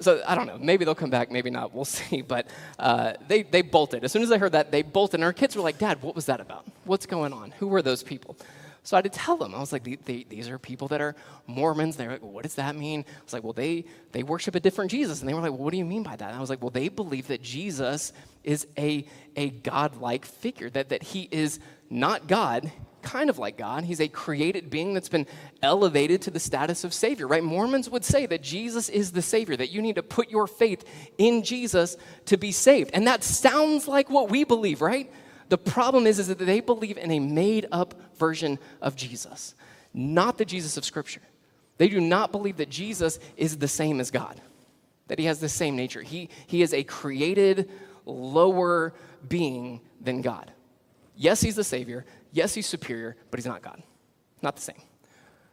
[0.00, 0.58] so I don't know.
[0.58, 1.74] Maybe they'll come back, maybe not.
[1.74, 2.22] We'll see.
[2.22, 2.46] But
[2.78, 4.04] uh, they, they bolted.
[4.04, 5.14] As soon as I heard that, they bolted.
[5.14, 6.66] And our kids were like, Dad, what was that about?
[6.84, 7.52] What's going on?
[7.52, 8.36] Who were those people?
[8.82, 9.54] So I had to tell them.
[9.54, 11.14] I was like, these are people that are
[11.46, 11.96] Mormons.
[11.96, 13.04] They're like, well, what does that mean?
[13.06, 15.20] I was like, well, they, they worship a different Jesus.
[15.20, 16.28] And they were like, well, what do you mean by that?
[16.28, 19.04] And I was like, well, they believe that Jesus is a,
[19.36, 21.60] a God-like figure, that, that he is
[21.90, 23.84] not God, kind of like God.
[23.84, 25.26] He's a created being that's been
[25.62, 27.42] elevated to the status of Savior, right?
[27.42, 30.84] Mormons would say that Jesus is the Savior, that you need to put your faith
[31.18, 32.90] in Jesus to be saved.
[32.94, 35.10] And that sounds like what we believe, right?
[35.48, 39.54] The problem is, is that they believe in a made up version of Jesus,
[39.92, 41.22] not the Jesus of Scripture.
[41.78, 44.40] They do not believe that Jesus is the same as God,
[45.08, 46.02] that he has the same nature.
[46.02, 47.70] He, he is a created,
[48.06, 48.94] lower
[49.28, 50.52] being than God.
[51.16, 52.06] Yes, he's the Savior.
[52.32, 53.82] Yes, he's superior, but he's not God.
[54.42, 54.80] Not the same.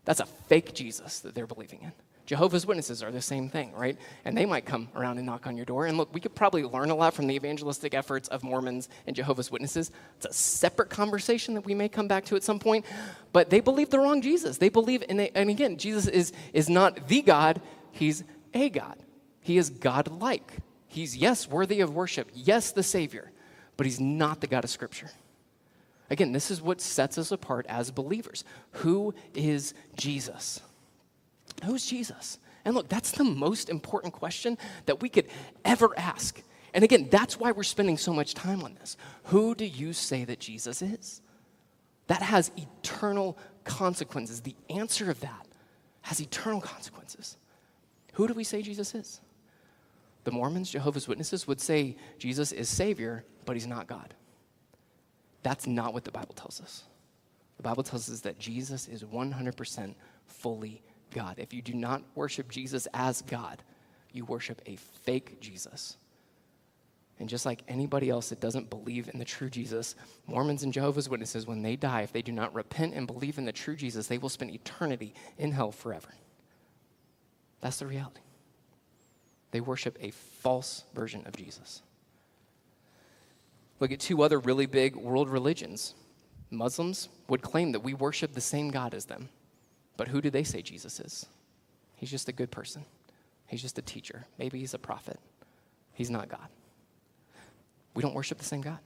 [0.05, 1.91] That's a fake Jesus that they're believing in.
[2.27, 3.97] Jehovah's Witnesses are the same thing, right?
[4.25, 5.85] And they might come around and knock on your door.
[5.85, 9.15] And look, we could probably learn a lot from the evangelistic efforts of Mormons and
[9.15, 9.91] Jehovah's Witnesses.
[10.17, 12.85] It's a separate conversation that we may come back to at some point.
[13.31, 14.57] But they believe the wrong Jesus.
[14.57, 17.61] They believe, in a, and again, Jesus is, is not the God,
[17.91, 18.97] he's a God.
[19.39, 20.51] He is God like.
[20.87, 23.31] He's, yes, worthy of worship, yes, the Savior,
[23.77, 25.11] but he's not the God of Scripture.
[26.09, 28.43] Again, this is what sets us apart as believers.
[28.71, 30.61] Who is Jesus?
[31.65, 32.39] Who's Jesus?
[32.63, 35.27] And look, that's the most important question that we could
[35.65, 36.41] ever ask.
[36.73, 38.97] And again, that's why we're spending so much time on this.
[39.25, 41.21] Who do you say that Jesus is?
[42.07, 44.41] That has eternal consequences.
[44.41, 45.47] The answer of that
[46.01, 47.37] has eternal consequences.
[48.13, 49.21] Who do we say Jesus is?
[50.23, 54.13] The Mormons, Jehovah's Witnesses would say Jesus is Savior, but he's not God.
[55.47, 56.83] That's not what the Bible tells us.
[57.55, 60.83] The Bible tells us that Jesus is 100% fully
[61.13, 61.35] God.
[61.37, 63.63] If you do not worship Jesus as God,
[64.11, 65.95] you worship a fake Jesus.
[67.17, 71.07] And just like anybody else that doesn't believe in the true Jesus, Mormons and Jehovah's
[71.07, 74.07] Witnesses, when they die, if they do not repent and believe in the true Jesus,
[74.07, 76.09] they will spend eternity in hell forever.
[77.61, 78.19] That's the reality.
[79.51, 81.83] They worship a false version of Jesus.
[83.79, 85.93] Look at two other really big world religions.
[86.49, 89.29] Muslims would claim that we worship the same God as them.
[89.97, 91.25] But who do they say Jesus is?
[91.95, 92.85] He's just a good person.
[93.47, 94.25] He's just a teacher.
[94.37, 95.19] Maybe he's a prophet.
[95.93, 96.47] He's not God.
[97.93, 98.79] We don't worship the same God.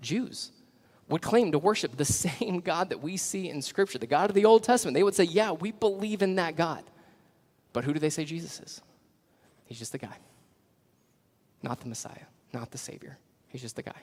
[0.00, 0.52] Jews
[1.08, 4.34] would claim to worship the same God that we see in Scripture, the God of
[4.34, 4.94] the Old Testament.
[4.94, 6.84] They would say, Yeah, we believe in that God.
[7.72, 8.82] But who do they say Jesus is?
[9.64, 10.16] He's just the guy,
[11.62, 13.18] not the Messiah, not the Savior.
[13.48, 14.00] He's just a guy.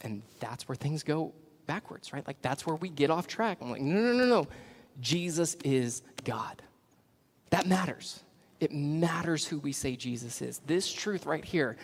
[0.00, 1.32] And that's where things go
[1.66, 2.26] backwards, right?
[2.26, 3.58] Like that's where we get off track.
[3.60, 4.48] I'm like, no, no, no, no.
[5.00, 6.62] Jesus is God.
[7.50, 8.20] That matters.
[8.60, 10.60] It matters who we say Jesus is.
[10.66, 11.76] This truth right here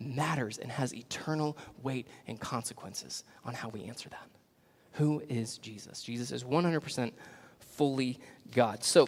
[0.00, 4.28] matters and has eternal weight and consequences on how we answer that.
[4.92, 6.02] Who is Jesus?
[6.02, 7.12] Jesus is 100%
[7.58, 8.18] fully
[8.52, 8.84] God.
[8.84, 9.06] So,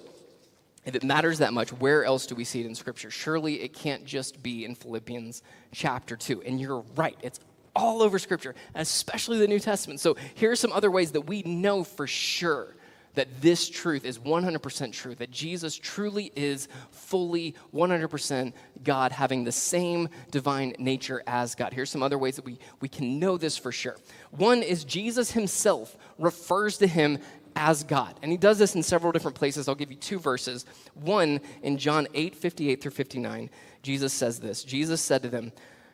[0.87, 3.11] if it matters that much, where else do we see it in Scripture?
[3.11, 6.43] Surely it can't just be in Philippians chapter 2.
[6.43, 7.41] And you're right, it's
[7.75, 10.01] all over Scripture, especially the New Testament.
[10.01, 12.77] So here are some other ways that we know for sure
[13.17, 18.53] that this truth is 100% true, that Jesus truly is fully 100%
[18.85, 21.73] God, having the same divine nature as God.
[21.73, 23.97] Here's some other ways that we, we can know this for sure.
[24.31, 27.19] One is Jesus himself refers to him
[27.57, 28.19] as God.
[28.23, 29.67] And he does this in several different places.
[29.67, 30.67] I'll give you two verses.
[30.95, 33.51] One, in John 8 58 through 59,
[33.83, 35.53] Jesus says this Jesus said to them,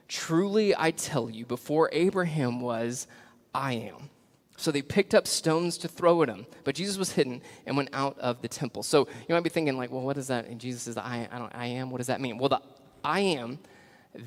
[0.08, 3.06] Truly I tell you, before Abraham was,
[3.54, 4.10] I am.
[4.56, 7.88] So they picked up stones to throw at him, but Jesus was hidden and went
[7.92, 8.82] out of the temple.
[8.82, 10.46] So you might be thinking, like, well, what is that?
[10.46, 11.90] And Jesus says, I, I, don't, I am.
[11.90, 12.38] What does that mean?
[12.38, 12.60] Well, the
[13.02, 13.58] I am,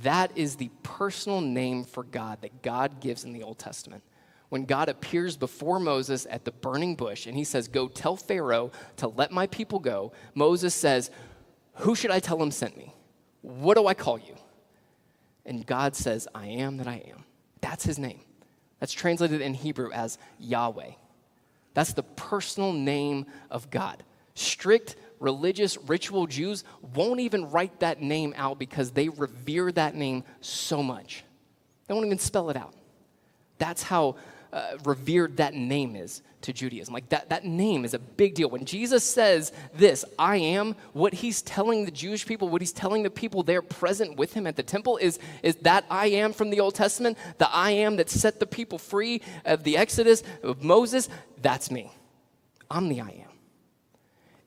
[0.02, 4.04] that is the personal name for God that God gives in the Old Testament
[4.56, 8.72] when God appears before Moses at the burning bush and he says, Go tell Pharaoh
[8.96, 11.12] to let my people go, Moses says,
[11.80, 12.94] Who should I tell him sent me?
[13.42, 14.34] What do I call you?
[15.46, 17.26] And God says, I am that I am.
[17.60, 18.22] That's his name.
[18.80, 20.92] That's translated in Hebrew as Yahweh.
[21.74, 24.06] That's the personal name of God.
[24.36, 26.64] Strict religious, ritual Jews
[26.94, 31.26] won't even write that name out because they revere that name so much.
[31.88, 32.74] They won't even spell it out.
[33.58, 34.16] That's how
[34.54, 36.94] uh, revered that name is to Judaism.
[36.94, 38.50] Like that, that name is a big deal.
[38.50, 43.04] When Jesus says this, I am, what he's telling the Jewish people, what he's telling
[43.04, 46.52] the people there present with him at the temple is, is that I am from
[46.52, 50.64] the Old Testament, the I am that set the people free of the Exodus, of
[50.64, 51.10] Moses,
[51.42, 51.92] that's me.
[52.70, 53.30] I'm the I am.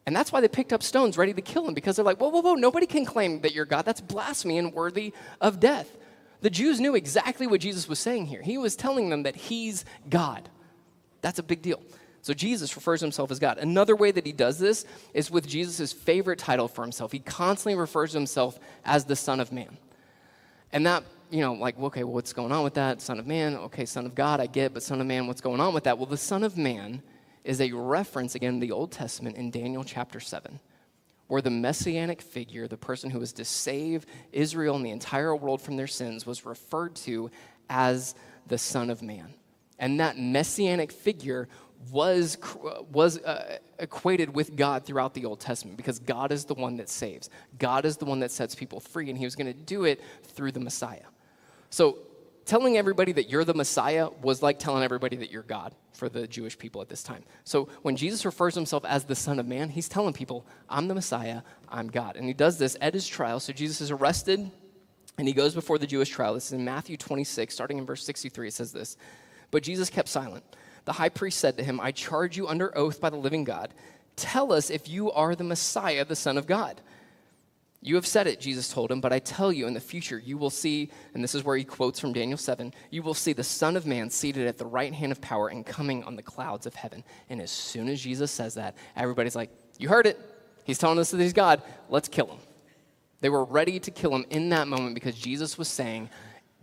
[0.06, 2.30] And that's why they picked up stones ready to kill him because they're like, whoa,
[2.30, 3.84] whoa, whoa, nobody can claim that you're God.
[3.84, 5.94] That's blasphemy and worthy of death.
[6.40, 8.42] The Jews knew exactly what Jesus was saying here.
[8.42, 10.48] He was telling them that he's God.
[11.20, 11.82] That's a big deal.
[12.22, 13.58] So Jesus refers himself as God.
[13.58, 17.12] Another way that he does this is with Jesus' favorite title for himself.
[17.12, 19.76] He constantly refers to himself as the Son of Man.
[20.72, 23.00] And that, you know, like, okay, well, what's going on with that?
[23.00, 25.60] Son of Man, okay, Son of God, I get, but Son of Man, what's going
[25.60, 25.96] on with that?
[25.96, 27.02] Well, the Son of Man
[27.44, 30.60] is a reference, again, in the Old Testament in Daniel chapter 7,
[31.28, 35.62] where the messianic figure, the person who was to save Israel and the entire world
[35.62, 37.30] from their sins, was referred to
[37.70, 38.14] as
[38.46, 39.34] the Son of Man.
[39.78, 41.48] And that messianic figure
[41.92, 42.36] was,
[42.90, 46.88] was uh, equated with God throughout the Old Testament because God is the one that
[46.88, 47.30] saves.
[47.58, 50.00] God is the one that sets people free, and He was going to do it
[50.24, 51.04] through the Messiah.
[51.70, 51.98] So,
[52.48, 56.26] telling everybody that you're the Messiah was like telling everybody that you're God for the
[56.26, 57.22] Jewish people at this time.
[57.44, 60.94] So, when Jesus refers himself as the Son of Man, He's telling people, I'm the
[60.94, 62.16] Messiah, I'm God.
[62.16, 63.38] And He does this at His trial.
[63.38, 64.50] So, Jesus is arrested
[65.18, 66.34] and he goes before the Jewish trial.
[66.34, 68.48] This is in Matthew 26, starting in verse 63.
[68.48, 68.96] It says this
[69.50, 70.44] But Jesus kept silent.
[70.84, 73.74] The high priest said to him, I charge you under oath by the living God.
[74.16, 76.80] Tell us if you are the Messiah, the Son of God.
[77.80, 80.36] You have said it, Jesus told him, but I tell you, in the future you
[80.36, 83.44] will see, and this is where he quotes from Daniel 7, you will see the
[83.44, 86.66] Son of Man seated at the right hand of power and coming on the clouds
[86.66, 87.04] of heaven.
[87.30, 90.18] And as soon as Jesus says that, everybody's like, You heard it.
[90.64, 91.62] He's telling us that he's God.
[91.88, 92.38] Let's kill him.
[93.20, 96.10] They were ready to kill him in that moment because Jesus was saying,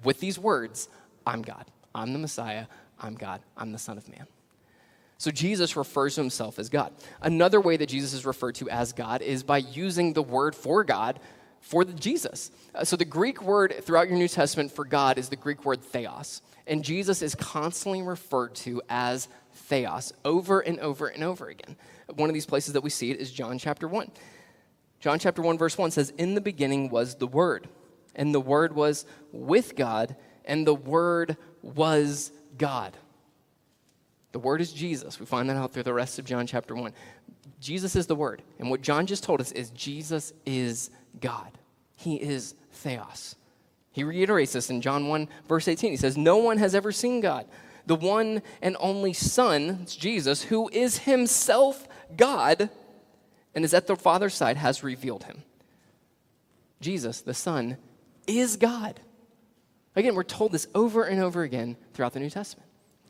[0.04, 0.90] with these words,
[1.26, 1.66] I'm God.
[1.94, 2.68] I'm the Messiah.
[3.00, 3.42] I'm God.
[3.58, 4.28] I'm the Son of Man.
[5.18, 6.94] So Jesus refers to himself as God.
[7.22, 10.84] Another way that Jesus is referred to as God is by using the word for
[10.84, 11.20] God
[11.62, 12.52] for Jesus.
[12.76, 15.82] Uh, so the Greek word throughout your New Testament for God is the Greek word
[15.82, 16.42] theos.
[16.68, 21.76] And Jesus is constantly referred to as theos over and over and over again.
[22.14, 24.12] One of these places that we see it is John chapter 1.
[25.00, 27.68] John chapter 1 verse 1 says in the beginning was the word
[28.16, 32.98] and the word was with God and the word was God.
[34.36, 35.18] The Word is Jesus.
[35.18, 36.92] We find that out through the rest of John chapter 1.
[37.62, 38.42] Jesus is the Word.
[38.60, 40.90] And what John just told us is Jesus is
[41.22, 41.58] God.
[41.96, 43.38] He is Theos.
[43.94, 45.90] He reiterates this in John 1, verse 18.
[45.90, 47.48] He says, No one has ever seen God.
[47.86, 52.70] The one and only Son, it's Jesus, who is himself God
[53.56, 55.44] and is at the Father's side, has revealed him.
[56.82, 57.78] Jesus, the Son,
[58.28, 59.00] is God.
[59.96, 62.65] Again, we're told this over and over again throughout the New Testament.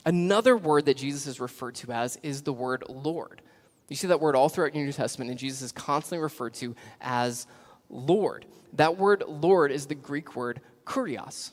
[0.05, 3.41] Another word that Jesus is referred to as is the word Lord.
[3.89, 6.75] You see that word all throughout your New Testament, and Jesus is constantly referred to
[7.01, 7.47] as
[7.89, 8.45] Lord.
[8.73, 11.51] That word Lord is the Greek word kurios.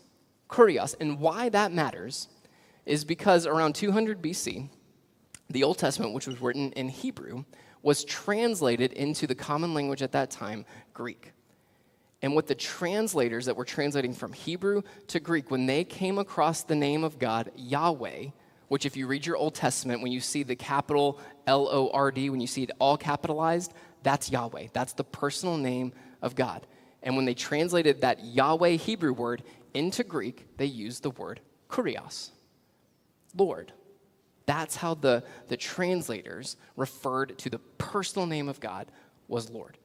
[0.49, 0.95] Kurios.
[1.01, 2.29] And why that matters
[2.85, 4.69] is because around 200 BC,
[5.49, 7.45] the Old Testament, which was written in Hebrew,
[7.83, 11.33] was translated into the common language at that time, Greek.
[12.23, 16.63] And what the translators that were translating from Hebrew to Greek, when they came across
[16.63, 18.27] the name of God, Yahweh,
[18.73, 22.11] which, if you read your Old Testament, when you see the capital L O R
[22.11, 24.69] D, when you see it all capitalized, that's Yahweh.
[24.73, 26.67] That's the personal name of God.
[27.03, 29.43] And when they translated that Yahweh Hebrew word
[29.75, 32.31] into Greek, they used the word kurios,
[33.37, 33.75] Lord.
[34.47, 38.87] That's how the, the translators referred to the personal name of God
[39.29, 39.77] was Lord.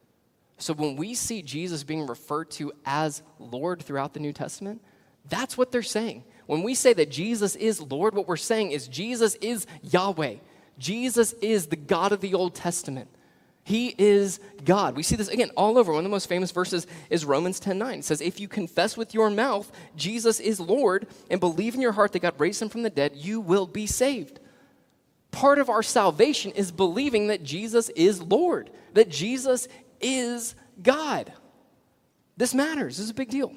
[0.59, 4.81] So when we see Jesus being referred to as Lord throughout the New Testament,
[5.27, 6.23] that's what they're saying.
[6.47, 10.35] When we say that Jesus is Lord, what we're saying is Jesus is Yahweh.
[10.79, 13.09] Jesus is the God of the Old Testament.
[13.63, 14.95] He is God.
[14.95, 15.91] We see this again all over.
[15.91, 17.99] One of the most famous verses is Romans 10 9.
[17.99, 21.91] It says, If you confess with your mouth Jesus is Lord and believe in your
[21.91, 24.39] heart that God raised him from the dead, you will be saved.
[25.31, 29.67] Part of our salvation is believing that Jesus is Lord, that Jesus
[29.99, 31.33] is God.
[32.37, 32.95] This matters.
[32.95, 33.53] This is a big deal.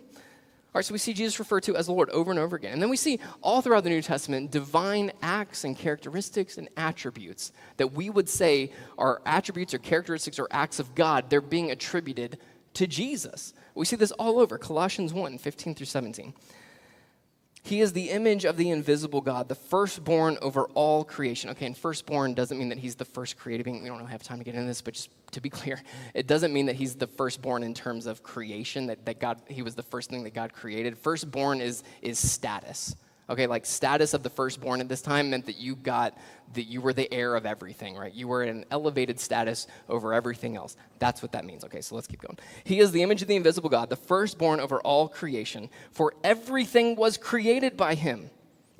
[0.73, 2.75] All right, so we see Jesus referred to as the Lord over and over again.
[2.75, 7.51] And then we see all throughout the New Testament divine acts and characteristics and attributes
[7.77, 11.29] that we would say are attributes or characteristics or acts of God.
[11.29, 12.39] They're being attributed
[12.75, 13.53] to Jesus.
[13.75, 16.35] We see this all over Colossians 1 15 through 17.
[17.62, 21.51] He is the image of the invisible God, the firstborn over all creation.
[21.51, 23.83] Okay, and firstborn doesn't mean that he's the first created being.
[23.83, 25.83] We don't really have time to get into this, but just to be clear,
[26.14, 29.62] it doesn't mean that he's the firstborn in terms of creation, that, that God he
[29.62, 30.96] was the first thing that God created.
[30.96, 32.96] Firstborn is is status.
[33.31, 36.19] Okay, like status of the firstborn at this time meant that you got
[36.55, 38.12] that you were the heir of everything, right?
[38.12, 40.77] You were in an elevated status over everything else.
[40.99, 41.62] That's what that means.
[41.64, 42.37] Okay, so let's keep going.
[42.64, 46.97] He is the image of the invisible God, the firstborn over all creation, for everything
[46.97, 48.31] was created by him.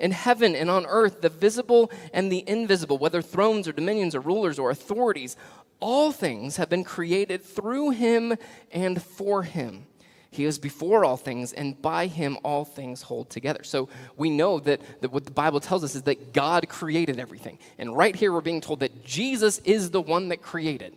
[0.01, 4.19] In heaven and on earth, the visible and the invisible, whether thrones or dominions or
[4.19, 5.37] rulers or authorities,
[5.79, 8.35] all things have been created through him
[8.71, 9.85] and for him.
[10.31, 13.63] He is before all things, and by him all things hold together.
[13.63, 17.59] So we know that, that what the Bible tells us is that God created everything.
[17.77, 20.95] And right here, we're being told that Jesus is the one that created.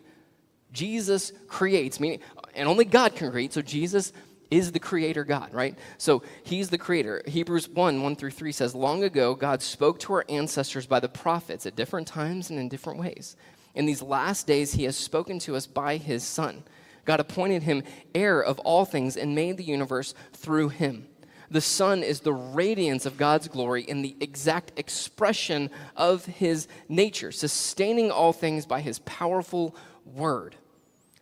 [0.73, 2.21] Jesus creates, meaning,
[2.55, 4.13] and only God can create, so Jesus
[4.53, 5.77] is the creator God, right?
[5.99, 7.21] So he's the creator.
[7.27, 11.09] Hebrews 1 1 through 3 says, Long ago, God spoke to our ancestors by the
[11.09, 13.37] prophets at different times and in different ways.
[13.75, 16.63] In these last days, he has spoken to us by his Son
[17.05, 17.83] God appointed him
[18.15, 21.07] heir of all things and made the universe through him.
[21.51, 27.31] The sun is the radiance of God's glory and the exact expression of his nature,
[27.31, 30.57] sustaining all things by his powerful word.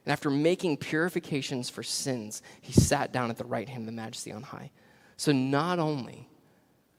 [0.05, 3.93] And after making purifications for sins, he sat down at the right hand of the
[3.93, 4.70] majesty on high.
[5.16, 6.28] So not only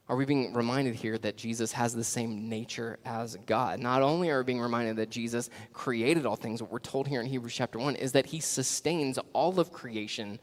[0.08, 3.80] are we being reminded here that Jesus has the same nature as God?
[3.80, 7.20] Not only are we being reminded that Jesus created all things, what we're told here
[7.20, 10.38] in Hebrews chapter 1 is that he sustains all of creation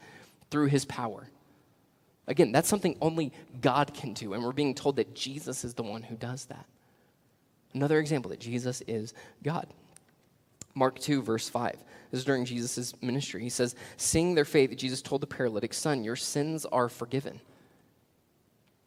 [0.50, 1.28] through his power.
[2.26, 5.82] Again, that's something only God can do, and we're being told that Jesus is the
[5.82, 6.66] one who does that.
[7.72, 9.66] Another example that Jesus is God.
[10.74, 11.76] Mark 2, verse 5.
[12.10, 13.42] This is during Jesus' ministry.
[13.42, 17.40] He says, Seeing their faith, Jesus told the paralytic, Son, your sins are forgiven.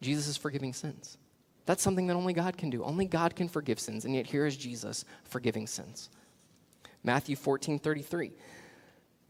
[0.01, 1.17] Jesus is forgiving sins.
[1.65, 2.83] That's something that only God can do.
[2.83, 6.09] Only God can forgive sins, and yet here is Jesus forgiving sins.
[7.03, 8.31] Matthew 14 33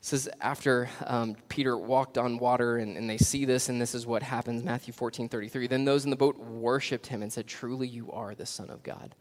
[0.02, 4.06] says, after um, Peter walked on water and, and they see this, and this is
[4.06, 5.68] what happens Matthew 14 33.
[5.68, 8.84] Then those in the boat worshiped him and said, Truly, you are the Son of
[8.84, 9.16] God.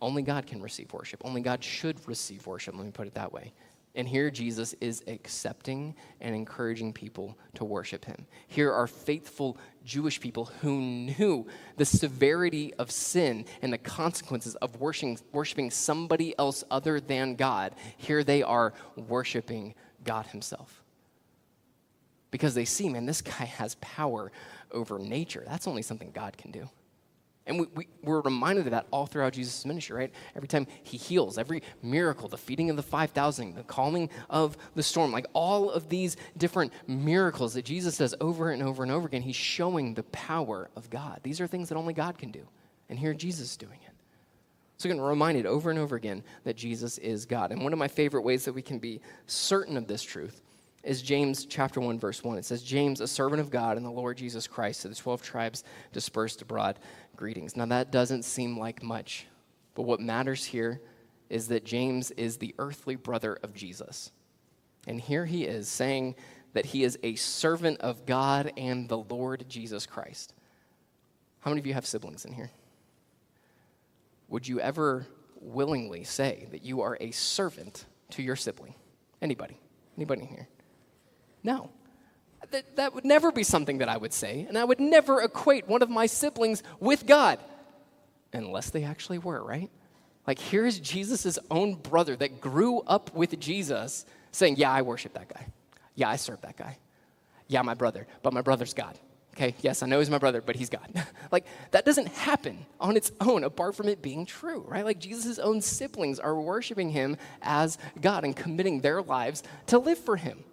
[0.00, 1.20] Only God can receive worship.
[1.24, 2.74] Only God should receive worship.
[2.76, 3.52] Let me put it that way.
[3.94, 8.26] And here Jesus is accepting and encouraging people to worship him.
[8.46, 14.80] Here are faithful Jewish people who knew the severity of sin and the consequences of
[14.80, 17.74] worshiping, worshiping somebody else other than God.
[17.98, 19.74] Here they are worshiping
[20.04, 20.82] God himself.
[22.30, 24.32] Because they see, man, this guy has power
[24.70, 25.44] over nature.
[25.46, 26.70] That's only something God can do.
[27.46, 30.12] And we, we, we're reminded of that all throughout Jesus' ministry, right?
[30.36, 34.82] Every time he heals, every miracle, the feeding of the 5,000, the calming of the
[34.82, 39.06] storm, like all of these different miracles that Jesus does over and over and over
[39.06, 41.20] again, he's showing the power of God.
[41.24, 42.46] These are things that only God can do.
[42.88, 43.92] And here Jesus is doing it.
[44.76, 47.52] So we're reminded over and over again that Jesus is God.
[47.52, 50.41] And one of my favorite ways that we can be certain of this truth
[50.82, 52.38] is James chapter 1 verse 1.
[52.38, 55.22] It says James, a servant of God and the Lord Jesus Christ to the 12
[55.22, 56.78] tribes dispersed abroad,
[57.16, 57.56] greetings.
[57.56, 59.26] Now that doesn't seem like much,
[59.74, 60.80] but what matters here
[61.30, 64.12] is that James is the earthly brother of Jesus.
[64.86, 66.16] And here he is saying
[66.52, 70.34] that he is a servant of God and the Lord Jesus Christ.
[71.40, 72.50] How many of you have siblings in here?
[74.28, 75.06] Would you ever
[75.40, 78.74] willingly say that you are a servant to your sibling?
[79.20, 79.58] Anybody?
[79.96, 80.48] Anybody in here?
[81.42, 81.70] No.
[82.50, 85.68] That, that would never be something that I would say, and I would never equate
[85.68, 87.38] one of my siblings with God,
[88.32, 89.70] unless they actually were, right?
[90.26, 95.28] Like, here's Jesus' own brother that grew up with Jesus saying, Yeah, I worship that
[95.28, 95.46] guy.
[95.94, 96.78] Yeah, I serve that guy.
[97.48, 98.98] Yeah, my brother, but my brother's God.
[99.34, 100.92] Okay, yes, I know he's my brother, but he's God.
[101.32, 104.84] like, that doesn't happen on its own apart from it being true, right?
[104.84, 109.98] Like, Jesus' own siblings are worshiping him as God and committing their lives to live
[109.98, 110.44] for him.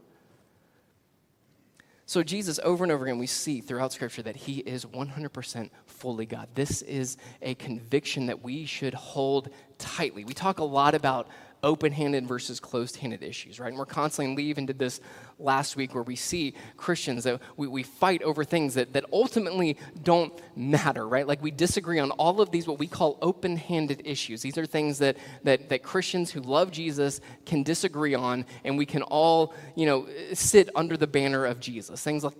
[2.09, 6.25] So, Jesus, over and over again, we see throughout Scripture that he is 100% fully
[6.25, 6.47] God.
[6.55, 10.23] This is a conviction that we should hold tightly.
[10.23, 11.27] We talk a lot about
[11.63, 13.69] open handed versus closed handed issues, right?
[13.69, 15.01] And we're constantly, and we did this
[15.37, 19.77] last week where we see Christians that we, we fight over things that, that ultimately
[20.03, 21.27] don't matter, right?
[21.27, 24.41] Like we disagree on all of these, what we call open handed issues.
[24.41, 28.85] These are things that, that, that Christians who love Jesus can disagree on, and we
[28.85, 32.01] can all, you know, sit under the banner of Jesus.
[32.01, 32.33] Things like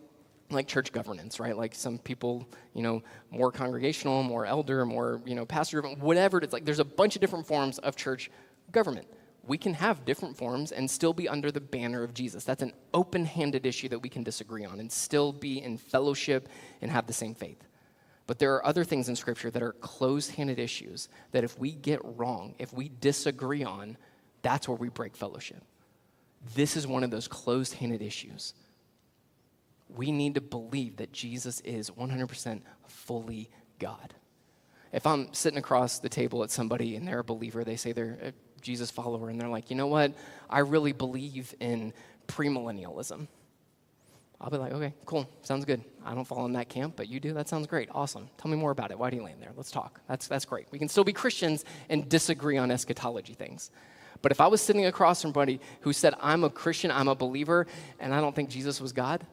[0.52, 1.56] like church governance, right?
[1.56, 6.44] Like some people, you know, more congregational, more elder, more, you know, pastor, whatever it
[6.44, 6.54] is.
[6.54, 8.32] Like there's a bunch of different forms of church
[8.72, 9.08] government.
[9.44, 12.44] We can have different forms and still be under the banner of Jesus.
[12.44, 16.50] That's an open handed issue that we can disagree on and still be in fellowship
[16.82, 17.64] and have the same faith.
[18.28, 21.72] But there are other things in Scripture that are closed handed issues that if we
[21.72, 23.98] get wrong, if we disagree on,
[24.44, 25.64] that's where we break fellowship.
[26.54, 28.54] This is one of those closed handed issues.
[29.90, 33.50] We need to believe that Jesus is 100% fully
[33.80, 34.14] God.
[34.92, 38.34] If I'm sitting across the table at somebody and they're a believer, they say they're
[38.62, 40.14] Jesus follower, and they're like, you know what?
[40.50, 41.94] I really believe in
[42.28, 43.28] premillennialism.
[44.42, 45.84] I'll be like, okay, cool, sounds good.
[46.06, 47.34] I don't fall in that camp, but you do.
[47.34, 47.90] That sounds great.
[47.92, 48.30] Awesome.
[48.38, 48.98] Tell me more about it.
[48.98, 49.52] Why do you land there?
[49.56, 50.00] Let's talk.
[50.08, 50.68] That's, that's great.
[50.72, 53.70] We can still be Christians and disagree on eschatology things.
[54.22, 57.16] But if I was sitting across from somebody who said, I'm a Christian, I'm a
[57.16, 57.68] believer,
[58.00, 59.26] and I don't think Jesus was God,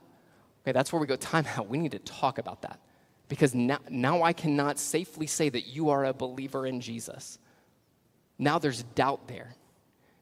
[0.62, 1.68] okay, that's where we go, time out.
[1.68, 2.80] We need to talk about that.
[3.28, 7.38] Because now, now I cannot safely say that you are a believer in Jesus.
[8.38, 9.54] Now there's doubt there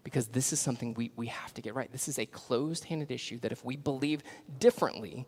[0.04, 1.90] because this is something we, we have to get right.
[1.90, 4.22] This is a closed handed issue that if we believe
[4.58, 5.26] differently,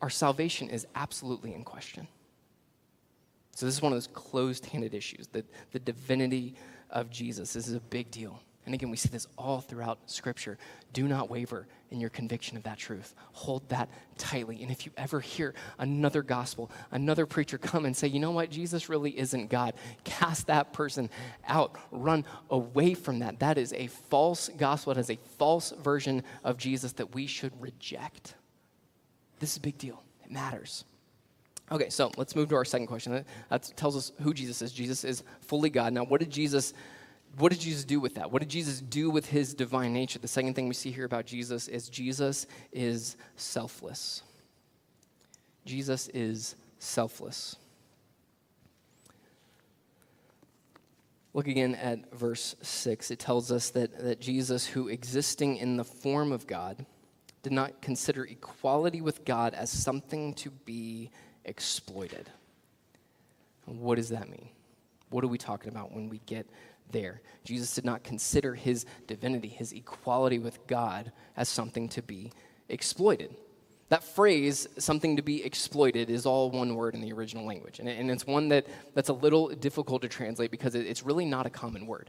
[0.00, 2.08] our salvation is absolutely in question.
[3.54, 5.28] So, this is one of those closed handed issues.
[5.28, 6.54] The, the divinity
[6.90, 8.40] of Jesus this is a big deal.
[8.64, 10.56] And again, we see this all throughout Scripture.
[10.92, 13.14] Do not waver in your conviction of that truth.
[13.32, 13.88] Hold that
[14.18, 14.62] tightly.
[14.62, 18.50] And if you ever hear another gospel, another preacher come and say, you know what,
[18.50, 21.10] Jesus really isn't God, cast that person
[21.48, 21.76] out.
[21.90, 23.40] Run away from that.
[23.40, 24.92] That is a false gospel.
[24.92, 28.34] It is a false version of Jesus that we should reject.
[29.40, 30.84] This is a big deal, it matters.
[31.72, 33.24] Okay, so let's move to our second question.
[33.48, 34.72] That tells us who Jesus is.
[34.72, 35.92] Jesus is fully God.
[35.92, 36.74] Now, what did Jesus
[37.38, 38.30] what did Jesus do with that?
[38.30, 40.18] What did Jesus do with his divine nature?
[40.18, 44.22] The second thing we see here about Jesus is Jesus is selfless.
[45.64, 47.56] Jesus is selfless.
[51.34, 53.10] Look again at verse 6.
[53.10, 56.84] It tells us that, that Jesus, who existing in the form of God,
[57.42, 61.10] did not consider equality with God as something to be
[61.46, 62.28] exploited.
[63.64, 64.48] What does that mean?
[65.10, 66.46] What are we talking about when we get
[66.92, 67.20] there.
[67.44, 72.32] Jesus did not consider his divinity, his equality with God, as something to be
[72.68, 73.34] exploited.
[73.88, 77.78] That phrase, something to be exploited, is all one word in the original language.
[77.78, 81.50] And, it's one that, that's a little difficult to translate because it's really not a
[81.50, 82.08] common word,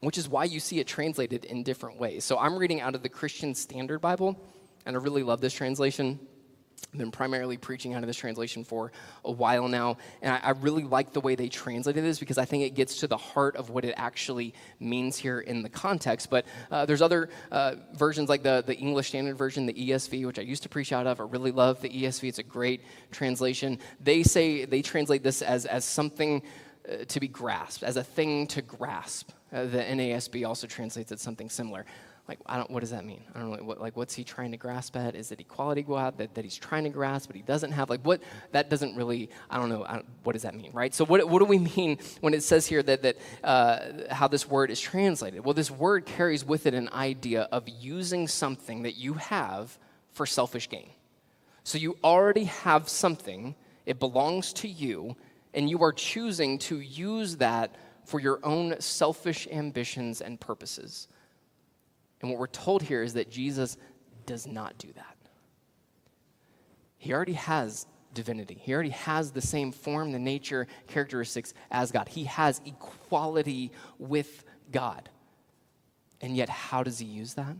[0.00, 2.24] which is why you see it translated in different ways.
[2.24, 4.40] So I'm reading out of the Christian Standard Bible,
[4.86, 6.18] and I really love this translation.
[6.92, 8.92] I've been primarily preaching out of this translation for
[9.24, 12.44] a while now, and I, I, really like the way they translated this because I
[12.44, 16.28] think it gets to the heart of what it actually means here in the context.
[16.28, 20.38] But uh, there's other uh, versions like the, the English Standard Version, the ESV, which
[20.38, 21.18] I used to preach out of.
[21.18, 23.78] I really love the ESV, it's a great translation.
[23.98, 26.42] They say, they translate this as, as something
[26.86, 29.30] uh, to be grasped, as a thing to grasp.
[29.50, 31.86] Uh, the NASB also translates it something similar
[32.28, 33.22] like I don't what does that mean?
[33.34, 35.14] I don't know what like what's he trying to grasp at?
[35.16, 37.90] Is it equality go out that, that he's trying to grasp but he doesn't have?
[37.90, 40.94] Like what that doesn't really I don't know I don't, what does that mean, right?
[40.94, 44.48] So what what do we mean when it says here that that uh, how this
[44.48, 45.44] word is translated?
[45.44, 49.76] Well, this word carries with it an idea of using something that you have
[50.12, 50.90] for selfish gain.
[51.64, 53.54] So you already have something,
[53.86, 55.16] it belongs to you,
[55.54, 61.08] and you are choosing to use that for your own selfish ambitions and purposes.
[62.22, 63.76] And what we're told here is that Jesus
[64.24, 65.16] does not do that.
[66.96, 68.56] He already has divinity.
[68.60, 72.08] He already has the same form, the nature, characteristics as God.
[72.08, 75.08] He has equality with God.
[76.20, 77.56] And yet, how does he use that?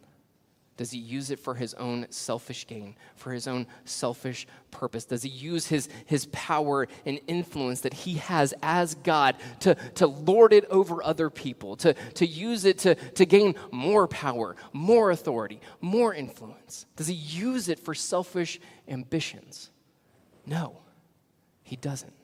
[0.79, 5.05] Does he use it for his own selfish gain, for his own selfish purpose?
[5.05, 10.07] Does he use his, his power and influence that he has as God to, to
[10.07, 15.11] lord it over other people, to, to use it to, to gain more power, more
[15.11, 16.87] authority, more influence?
[16.97, 18.59] Does he use it for selfish
[18.89, 19.71] ambitions?
[20.47, 20.79] No,
[21.63, 22.15] he doesn't.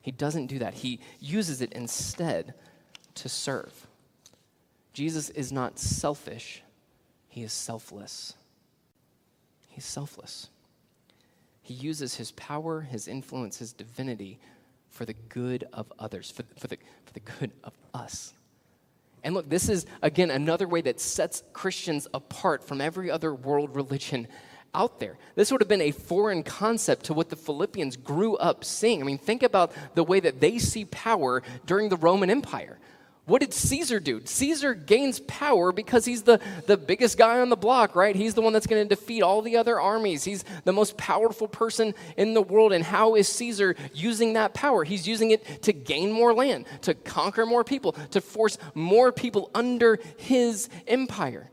[0.00, 0.74] He doesn't do that.
[0.74, 2.54] He uses it instead
[3.14, 3.86] to serve.
[4.92, 6.63] Jesus is not selfish
[7.34, 8.34] he is selfless.
[9.66, 10.50] He's selfless.
[11.62, 14.38] He uses his power, his influence, his divinity
[14.88, 18.34] for the good of others, for, for, the, for the good of us.
[19.24, 23.74] And look, this is, again, another way that sets Christians apart from every other world
[23.74, 24.28] religion
[24.72, 25.18] out there.
[25.34, 29.00] This would have been a foreign concept to what the Philippians grew up seeing.
[29.00, 32.78] I mean, think about the way that they see power during the Roman Empire.
[33.26, 34.20] What did Caesar do?
[34.22, 38.14] Caesar gains power because he's the, the biggest guy on the block, right?
[38.14, 40.24] He's the one that's going to defeat all the other armies.
[40.24, 42.74] He's the most powerful person in the world.
[42.74, 44.84] And how is Caesar using that power?
[44.84, 49.50] He's using it to gain more land, to conquer more people, to force more people
[49.54, 51.50] under his empire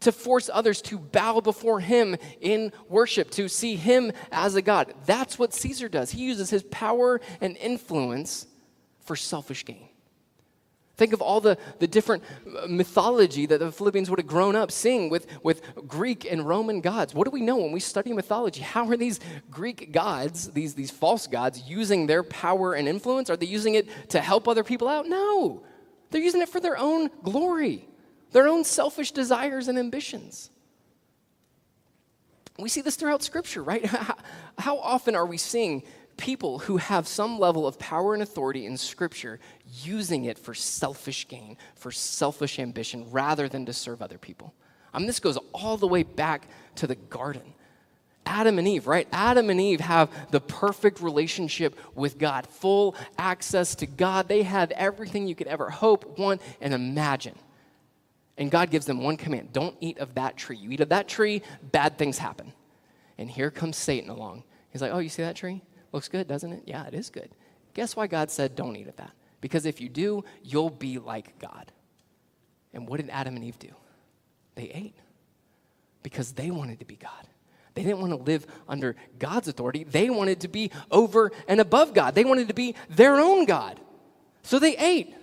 [0.00, 4.92] to force others to bow before him in worship, to see him as a God.
[5.06, 6.10] That's what Caesar does.
[6.10, 8.46] He uses his power and influence
[9.00, 9.88] for selfish gain.
[10.96, 14.70] Think of all the, the different uh, mythology that the Philippians would have grown up
[14.70, 17.14] seeing with, with Greek and Roman gods.
[17.14, 18.60] What do we know when we study mythology?
[18.60, 19.18] How are these
[19.50, 23.28] Greek gods, these, these false gods, using their power and influence?
[23.28, 25.08] Are they using it to help other people out?
[25.08, 25.64] No.
[26.10, 27.88] They're using it for their own glory,
[28.30, 30.50] their own selfish desires and ambitions.
[32.56, 33.84] We see this throughout Scripture, right?
[34.58, 35.82] How often are we seeing
[36.16, 39.40] people who have some level of power and authority in Scripture
[39.82, 44.54] using it for selfish gain, for selfish ambition, rather than to serve other people.
[44.92, 47.54] I mean, this goes all the way back to the garden.
[48.26, 49.06] Adam and Eve, right?
[49.12, 54.28] Adam and Eve have the perfect relationship with God, full access to God.
[54.28, 57.34] They have everything you could ever hope, want, and imagine.
[58.36, 60.56] And God gives them one command don't eat of that tree.
[60.56, 62.52] You eat of that tree, bad things happen.
[63.18, 64.42] And here comes Satan along.
[64.70, 65.62] He's like, Oh, you see that tree?
[65.94, 66.64] Looks good, doesn't it?
[66.66, 67.30] Yeah, it is good.
[67.72, 69.12] Guess why God said, Don't eat of that?
[69.40, 71.70] Because if you do, you'll be like God.
[72.72, 73.68] And what did Adam and Eve do?
[74.56, 74.96] They ate
[76.02, 77.28] because they wanted to be God.
[77.74, 79.84] They didn't want to live under God's authority.
[79.84, 82.16] They wanted to be over and above God.
[82.16, 83.78] They wanted to be their own God.
[84.42, 85.14] So they ate.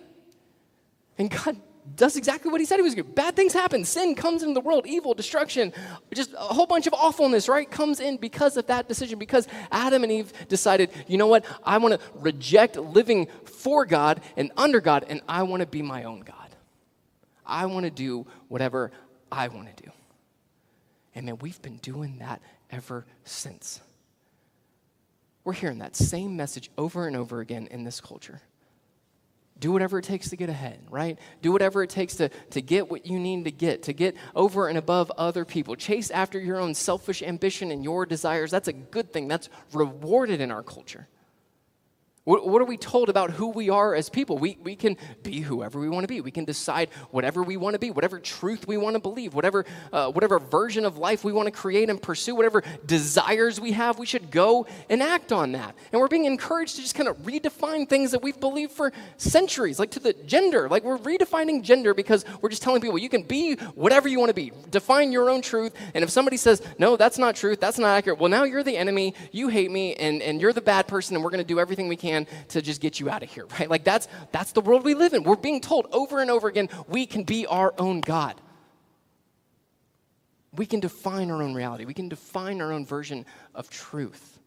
[1.17, 1.57] And God
[1.95, 3.13] does exactly what he said he was going to.
[3.13, 3.84] Bad things happen.
[3.86, 5.73] Sin comes into the world, evil, destruction,
[6.13, 7.69] just a whole bunch of awfulness, right?
[7.69, 11.45] Comes in because of that decision, because Adam and Eve decided, you know what?
[11.63, 15.82] I want to reject living for God and under God, and I want to be
[15.82, 16.36] my own God.
[17.45, 18.91] I want to do whatever
[19.32, 19.91] I want to do.
[21.15, 23.82] And man, we've been doing that ever since.
[25.43, 28.41] We're hearing that same message over and over again in this culture.
[29.62, 31.20] Do whatever it takes to get ahead, right?
[31.43, 34.68] Do whatever it takes to, to get what you need to get, to get over
[34.68, 35.76] and above other people.
[35.76, 38.49] Chase after your own selfish ambition and your desires.
[38.49, 39.28] That's a good thing.
[39.28, 41.07] That's rewarded in our culture.
[42.24, 44.38] What, are we told about who we are as people?
[44.38, 46.22] We, we can be whoever we want to be.
[46.22, 49.65] We can decide whatever we want to be, whatever truth we want to believe, whatever,
[49.91, 53.97] uh, whatever version of life we want to create and pursue, whatever desires we have,
[53.97, 55.76] we should go and act on that.
[55.91, 59.80] And we're being encouraged to just kind of redefine things that we've believed for centuries,
[59.80, 60.69] like to the gender.
[60.69, 64.30] Like we're redefining gender because we're just telling people you can be whatever you want
[64.30, 65.74] to be, define your own truth.
[65.95, 68.78] And if somebody says, no, that's not truth, that's not accurate, well, now you're the
[68.78, 71.59] enemy, you hate me, and, and you're the bad person, and we're going to do
[71.59, 73.70] everything we can can to just get you out of here, right?
[73.70, 75.24] Like that's that's the world we live in.
[75.24, 78.39] We're being told over and over again we can be our own God.
[80.53, 81.86] We can define our own reality.
[81.86, 84.39] We can define our own version of truth.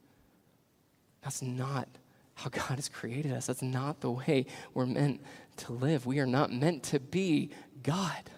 [1.23, 1.89] That's not
[2.35, 3.47] how God has created us.
[3.47, 5.23] That's not the way we're meant
[5.59, 6.05] to live.
[6.05, 7.51] We are not meant to be
[7.83, 8.31] God.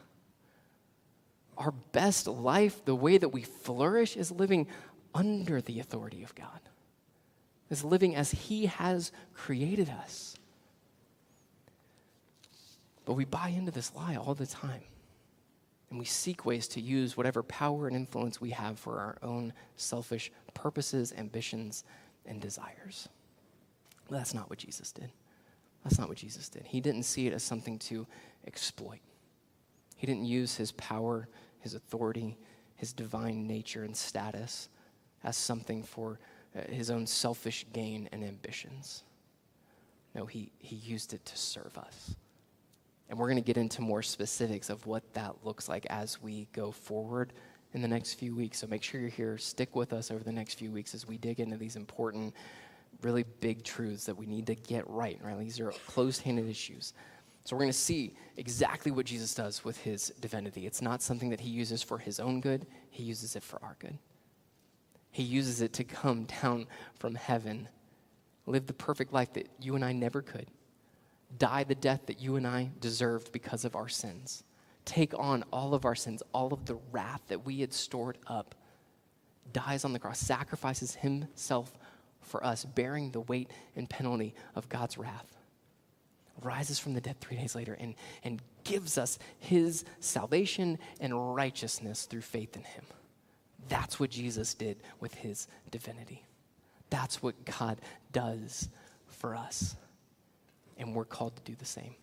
[1.58, 4.68] Our best life, the way that we flourish, is living
[5.14, 6.60] under the authority of God
[7.70, 10.36] is living as He has created us.
[13.04, 14.82] But we buy into this lie all the time.
[15.90, 19.52] And we seek ways to use whatever power and influence we have for our own
[19.76, 21.84] selfish purposes, ambitions,
[22.26, 23.08] and desires.
[24.10, 25.12] that's not what Jesus did.
[25.84, 26.66] That's not what Jesus did.
[26.66, 28.06] He didn't see it as something to
[28.44, 28.98] exploit.
[29.96, 31.28] He didn't use his power,
[31.60, 32.36] his authority,
[32.74, 34.68] his divine nature and status
[35.22, 36.18] as something for
[36.56, 39.04] Uh, his own selfish gain and ambitions.
[40.14, 42.14] No, he, he used it to serve us.
[43.08, 46.48] And we're going to get into more specifics of what that looks like as we
[46.52, 47.32] go forward
[47.72, 48.58] in the next few weeks.
[48.58, 49.38] So make sure you're here.
[49.38, 52.34] Stick with us over the next few weeks as we dig into these important,
[53.02, 55.38] really big truths that we need to get right, right?
[55.38, 56.94] These are closed handed issues.
[57.44, 60.66] So we're going to see exactly what Jesus does with his divinity.
[60.66, 63.76] It's not something that he uses for his own good, he uses it for our
[63.78, 63.98] good.
[65.16, 66.66] He uses it to come down
[66.98, 67.70] from heaven,
[68.44, 70.46] live the perfect life that you and I never could,
[71.38, 74.44] die the death that you and I deserved because of our sins,
[74.84, 78.54] take on all of our sins, all of the wrath that we had stored up,
[79.54, 81.72] dies on the cross, sacrifices himself
[82.20, 85.34] for us, bearing the weight and penalty of God's wrath,
[86.42, 92.04] rises from the dead three days later, and, and gives us his salvation and righteousness
[92.04, 92.84] through faith in him.
[93.68, 96.24] That's what Jesus did with his divinity.
[96.90, 97.80] That's what God
[98.12, 98.68] does
[99.08, 99.76] for us.
[100.78, 101.94] And we're called to do the same.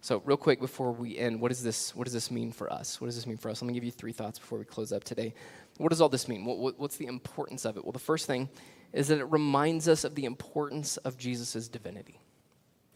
[0.00, 3.00] So, real quick before we end, what, is this, what does this mean for us?
[3.00, 3.62] What does this mean for us?
[3.62, 5.32] Let me give you three thoughts before we close up today.
[5.78, 6.44] What does all this mean?
[6.44, 7.84] What, what, what's the importance of it?
[7.84, 8.50] Well, the first thing
[8.92, 12.20] is that it reminds us of the importance of Jesus' divinity.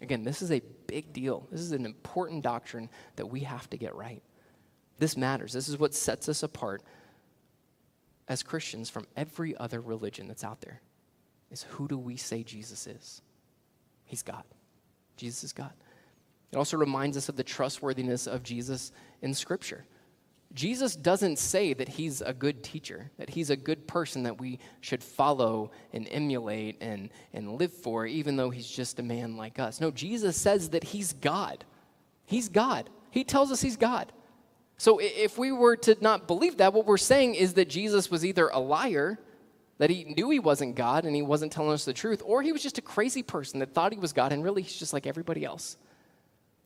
[0.02, 1.48] Again, this is a big deal.
[1.50, 4.22] This is an important doctrine that we have to get right.
[4.98, 5.54] This matters.
[5.54, 6.82] This is what sets us apart
[8.28, 10.80] as Christians from every other religion that's out there.
[11.50, 13.22] Is who do we say Jesus is?
[14.04, 14.44] He's God.
[15.16, 15.72] Jesus is God.
[16.52, 19.84] It also reminds us of the trustworthiness of Jesus in Scripture.
[20.54, 24.58] Jesus doesn't say that he's a good teacher, that he's a good person that we
[24.80, 29.58] should follow and emulate and, and live for, even though he's just a man like
[29.58, 29.78] us.
[29.78, 31.64] No, Jesus says that he's God.
[32.24, 32.88] He's God.
[33.10, 34.10] He tells us he's God.
[34.78, 38.24] So if we were to not believe that, what we're saying is that Jesus was
[38.24, 39.18] either a liar,
[39.78, 42.52] that he knew he wasn't God and he wasn't telling us the truth, or he
[42.52, 45.06] was just a crazy person that thought he was God and really he's just like
[45.06, 45.76] everybody else.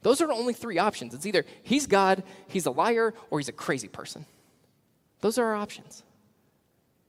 [0.02, 1.14] Those are only three options.
[1.14, 4.26] It's either he's God, he's a liar, or he's a crazy person.
[5.20, 6.02] Those are our options.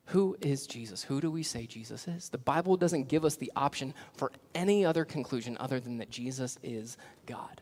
[0.08, 1.04] Who is Jesus?
[1.04, 2.30] Who do we say Jesus is?
[2.30, 6.58] The Bible doesn't give us the option for any other conclusion other than that Jesus
[6.62, 7.62] is God.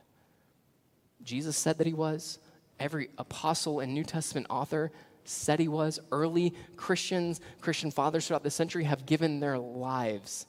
[1.24, 2.40] Jesus said that he was.
[2.82, 4.92] Every apostle and New Testament author
[5.24, 6.00] said he was.
[6.12, 10.48] Early Christians, Christian fathers throughout the century have given their lives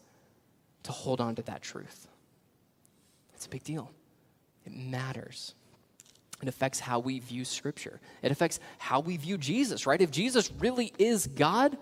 [0.84, 2.08] to hold on to that truth.
[3.34, 3.90] It's a big deal.
[4.64, 5.54] It matters.
[6.40, 8.00] It affects how we view Scripture.
[8.22, 10.00] It affects how we view Jesus, right?
[10.00, 11.76] If Jesus really is God,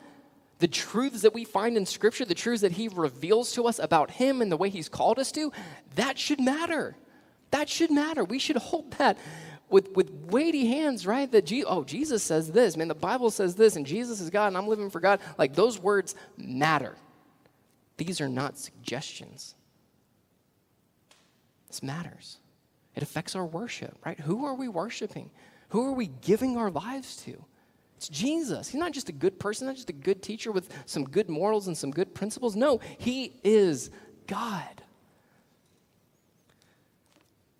[0.58, 4.10] the truths that we find in Scripture, the truths that He reveals to us about
[4.10, 5.52] Him and the way He's called us to,
[5.94, 6.96] that should matter.
[7.52, 8.24] That should matter.
[8.24, 9.16] We should hold that
[9.70, 11.30] with, with weighty hands, right?
[11.30, 14.48] That, Je- oh, Jesus says this, man, the Bible says this, and Jesus is God,
[14.48, 15.20] and I'm living for God.
[15.38, 16.96] Like, those words matter.
[17.96, 19.54] These are not suggestions.
[21.68, 22.38] This matters.
[22.96, 24.18] It affects our worship, right?
[24.20, 25.30] Who are we worshiping?
[25.68, 27.44] Who are we giving our lives to?
[27.96, 28.68] It's Jesus.
[28.68, 31.66] He's not just a good person, not just a good teacher with some good morals
[31.66, 32.56] and some good principles.
[32.56, 33.90] No, He is
[34.26, 34.82] God.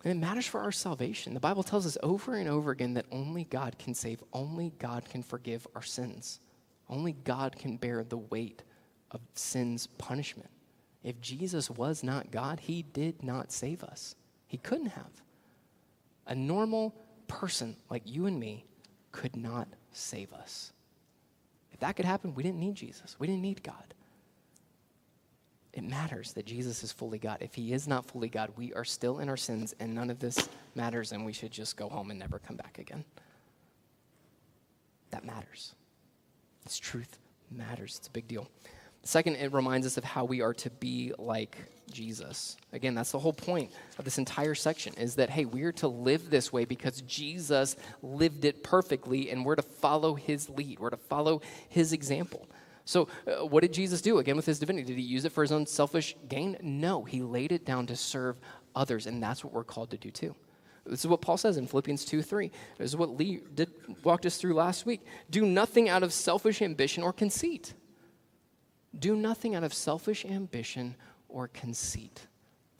[0.03, 1.33] And it matters for our salvation.
[1.33, 5.05] The Bible tells us over and over again that only God can save, only God
[5.07, 6.39] can forgive our sins,
[6.89, 8.63] only God can bear the weight
[9.11, 10.49] of sin's punishment.
[11.03, 14.15] If Jesus was not God, He did not save us.
[14.47, 15.21] He couldn't have.
[16.27, 16.95] A normal
[17.27, 18.65] person like you and me
[19.11, 20.73] could not save us.
[21.71, 23.15] If that could happen, we didn't need Jesus.
[23.19, 23.93] We didn't need God.
[25.73, 27.37] It matters that Jesus is fully God.
[27.39, 30.19] If he is not fully God, we are still in our sins and none of
[30.19, 33.05] this matters and we should just go home and never come back again.
[35.11, 35.73] That matters.
[36.63, 37.17] This truth
[37.49, 37.95] matters.
[37.97, 38.49] It's a big deal.
[39.03, 41.57] Second, it reminds us of how we are to be like
[41.91, 42.55] Jesus.
[42.71, 46.29] Again, that's the whole point of this entire section is that, hey, we're to live
[46.29, 50.79] this way because Jesus lived it perfectly and we're to follow his lead.
[50.79, 52.47] We're to follow his example.
[52.85, 54.87] So, uh, what did Jesus do again with his divinity?
[54.87, 56.57] Did he use it for his own selfish gain?
[56.61, 58.39] No, he laid it down to serve
[58.75, 60.35] others, and that's what we're called to do too.
[60.85, 62.51] This is what Paul says in Philippians 2 3.
[62.77, 63.71] This is what Lee did,
[64.03, 65.01] walked us through last week.
[65.29, 67.75] Do nothing out of selfish ambition or conceit
[68.97, 70.95] do nothing out of selfish ambition
[71.29, 72.27] or conceit.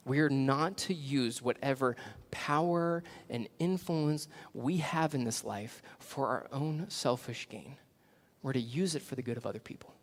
[0.04, 1.96] We are not to use whatever
[2.30, 7.76] power and influence we have in this life for our own selfish gain.
[8.42, 9.94] We're to use it for the good of other people.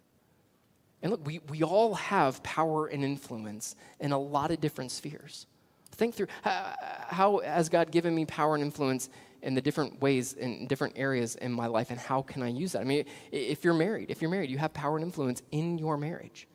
[1.01, 5.45] And look, we, we all have power and influence in a lot of different spheres.
[5.91, 6.75] Think through how,
[7.07, 9.09] how has God given me power and influence
[9.41, 12.73] in the different ways in different areas in my life and how can I use
[12.73, 12.81] that?
[12.81, 15.97] I mean, if you're married, if you're married, you have power and influence in your
[15.97, 16.47] marriage.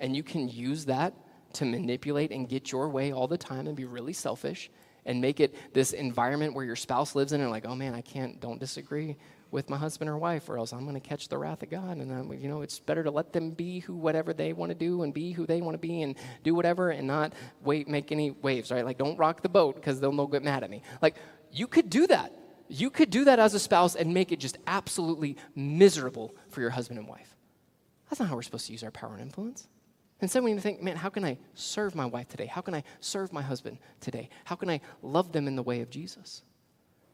[0.00, 1.14] And you can use that
[1.54, 4.70] to manipulate and get your way all the time and be really selfish
[5.04, 8.00] and make it this environment where your spouse lives in and like, oh man, I
[8.00, 9.16] can't, don't disagree
[9.50, 11.98] with my husband or wife or else I'm going to catch the wrath of God.
[11.98, 14.74] And, then, you know, it's better to let them be who, whatever they want to
[14.74, 17.32] do and be who they want to be and do whatever and not
[17.62, 18.84] wait, make any waves, right?
[18.84, 20.82] Like, don't rock the boat because they'll, they'll get mad at me.
[21.00, 21.16] Like,
[21.52, 22.32] you could do that.
[22.68, 26.70] You could do that as a spouse and make it just absolutely miserable for your
[26.70, 27.36] husband and wife.
[28.10, 29.68] That's not how we're supposed to use our power and influence.
[30.20, 32.46] Instead, we need to think, man, how can I serve my wife today?
[32.46, 34.30] How can I serve my husband today?
[34.44, 36.42] How can I love them in the way of Jesus?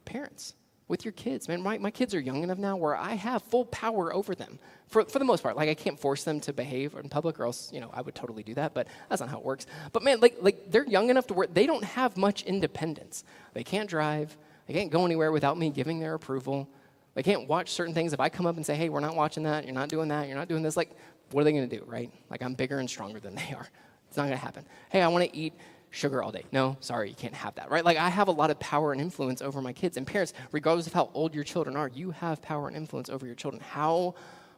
[0.05, 0.55] Parents,
[0.93, 3.65] with your kids, man, my, my kids are young enough now where I have full
[3.65, 5.57] power over them for, for the most part.
[5.57, 8.15] Like, I can't force them to behave in public, or else, you know, I would
[8.15, 9.65] totally do that, but that's not how it works.
[9.95, 13.25] But man, like, like they're young enough to where they don't have much independence.
[13.55, 14.37] They can't drive,
[14.67, 16.69] they can't go anywhere without me giving their approval.
[17.15, 18.13] They can't watch certain things.
[18.13, 20.29] If I come up and say, hey, we're not watching that, you're not doing that,
[20.29, 20.91] you're not doing this, like,
[21.31, 22.11] what are they going to do, right?
[22.29, 23.67] Like, I'm bigger and stronger than they are.
[24.09, 24.67] It's not going to happen.
[24.91, 25.55] Hey, I want to eat
[25.93, 26.45] sugar all day.
[26.51, 27.85] No, sorry, you can't have that, right?
[27.85, 29.97] Like, I have a lot of power and influence over my kids.
[29.97, 33.27] And parents, regardless of how old your children are, you have power and influence over
[33.27, 33.63] your children.
[33.63, 34.15] How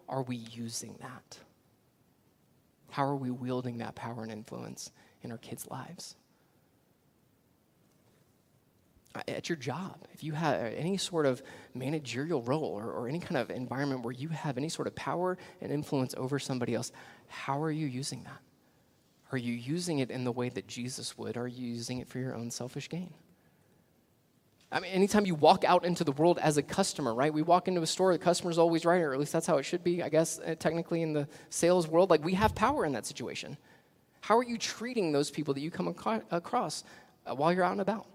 [0.08, 1.38] are we using that?
[2.90, 6.16] How are we wielding that power and influence in our kids' lives?
[9.28, 11.40] at your job, if you have uh, any sort of
[11.72, 15.38] managerial role or, or, any kind of environment where you have any sort of power
[15.60, 16.90] and influence over somebody else,
[17.28, 18.40] how are you using that?
[19.32, 21.36] Are you using it in the way that Jesus would?
[21.36, 23.12] Are you using it for your own selfish gain?
[24.70, 27.32] I mean, anytime you walk out into the world as a customer, right?
[27.32, 29.62] We walk into a store, the customer's always right, or at least that's how it
[29.62, 32.10] should be, I guess, uh, technically in the sales world.
[32.10, 33.56] Like, we have power in that situation.
[34.20, 36.82] How are you treating those people that you come across
[37.24, 38.06] uh, while you're out and about?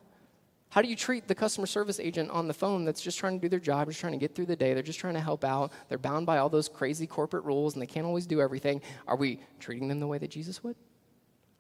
[0.69, 3.41] How do you treat the customer service agent on the phone that's just trying to
[3.41, 4.73] do their job, just trying to get through the day?
[4.73, 5.71] They're just trying to help out.
[5.87, 8.81] They're bound by all those crazy corporate rules and they can't always do everything.
[9.07, 10.75] Are we treating them the way that Jesus would?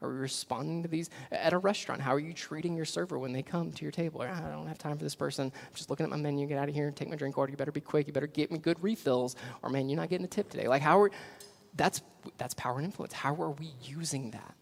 [0.01, 1.09] Are we responding to these?
[1.31, 4.23] At a restaurant, how are you treating your server when they come to your table?
[4.23, 5.51] Ah, I don't have time for this person.
[5.53, 6.47] I'm just looking at my menu.
[6.47, 7.51] Get out of here and take my drink order.
[7.51, 8.07] You better be quick.
[8.07, 9.35] You better get me good refills.
[9.61, 10.69] Or, man, you're not getting a tip today.
[10.69, 11.11] Like, how are,
[11.75, 12.01] that's,
[12.37, 13.11] that's power and influence.
[13.11, 14.55] How are we using that?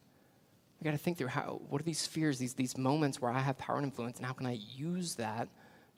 [0.79, 3.39] We got to think through how, what are these fears, these, these moments where I
[3.39, 5.49] have power and influence, and how can I use that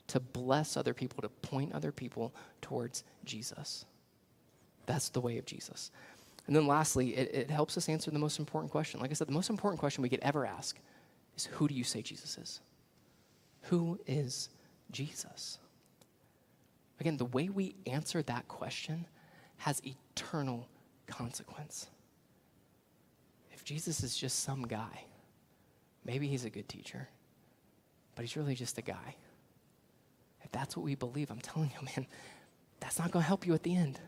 [0.08, 3.84] to bless other people, to point other people towards Jesus?
[4.86, 5.90] That's the way of Jesus.
[6.46, 9.00] And then lastly, it, it helps us answer the most important question.
[9.00, 10.78] Like I said, the most important question we could ever ask
[11.36, 12.60] is who do you say Jesus is?
[13.62, 14.48] Who is
[14.90, 15.58] Jesus?
[16.98, 19.06] Again, the way we answer that question
[19.58, 20.66] has eternal
[21.06, 21.88] consequence.
[23.52, 25.04] If Jesus is just some guy.
[26.04, 27.08] Maybe he's a good teacher,
[28.14, 29.16] but he's really just a guy.
[30.42, 32.06] If that's what we believe, I'm telling you, man,
[32.80, 34.00] that's not going to help you at the end.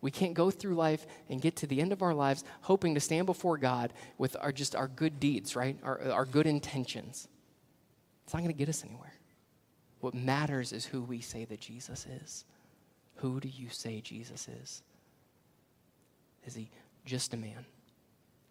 [0.00, 3.00] We can't go through life and get to the end of our lives hoping to
[3.00, 5.76] stand before God with our just our good deeds, right?
[5.82, 7.28] Our, our good intentions.
[8.24, 9.14] It's not going to get us anywhere.
[10.00, 12.44] What matters is who we say that Jesus is.
[13.16, 14.82] Who do you say Jesus is?
[16.44, 16.70] Is he
[17.04, 17.64] just a man?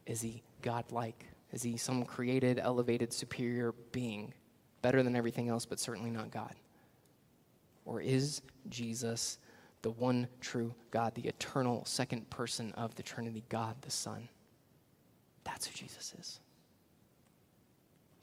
[0.06, 1.26] Is he godlike?
[1.52, 4.34] Is he some created, elevated, superior being,
[4.82, 6.54] better than everything else, but certainly not God?
[7.86, 9.38] Or is Jesus
[9.86, 14.28] the one true God, the eternal second person of the Trinity, God the Son?
[15.44, 16.40] That's who Jesus is.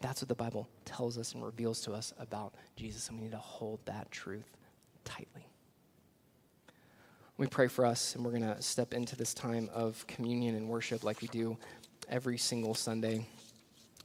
[0.00, 3.30] That's what the Bible tells us and reveals to us about Jesus, and we need
[3.30, 4.56] to hold that truth
[5.04, 5.46] tightly.
[7.36, 10.68] We pray for us, and we're going to step into this time of communion and
[10.68, 11.56] worship like we do
[12.08, 13.24] every single Sunday.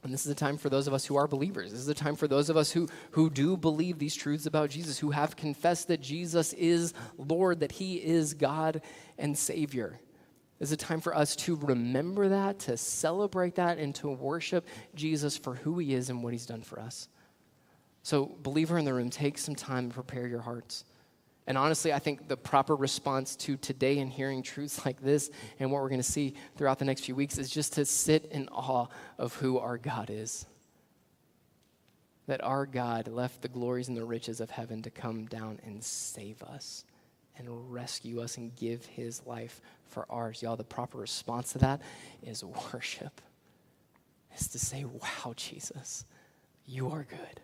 [0.04, 1.72] And this is a time for those of us who are believers.
[1.72, 4.70] This is a time for those of us who, who do believe these truths about
[4.70, 8.80] Jesus, who have confessed that Jesus is Lord, that He is God
[9.18, 9.98] and Savior.
[10.58, 14.66] This is a time for us to remember that, to celebrate that, and to worship
[14.94, 17.08] Jesus for who He is and what He's done for us.
[18.02, 20.84] So, believer in the room, take some time to prepare your hearts.
[21.48, 25.72] And honestly, I think the proper response to today and hearing truths like this and
[25.72, 28.48] what we're going to see throughout the next few weeks is just to sit in
[28.50, 28.86] awe
[29.16, 30.44] of who our God is.
[32.26, 35.82] That our God left the glories and the riches of heaven to come down and
[35.82, 36.84] save us
[37.38, 40.42] and rescue us and give his life for ours.
[40.42, 41.80] Y'all, the proper response to that
[42.22, 42.44] is
[42.74, 43.22] worship,
[44.38, 46.04] is to say, Wow, Jesus,
[46.66, 47.40] you are good.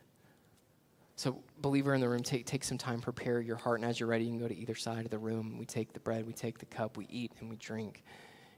[1.16, 4.08] So, believer in the room, take, take some time, prepare your heart, and as you're
[4.08, 5.58] ready, you can go to either side of the room.
[5.58, 8.02] We take the bread, we take the cup, we eat, and we drink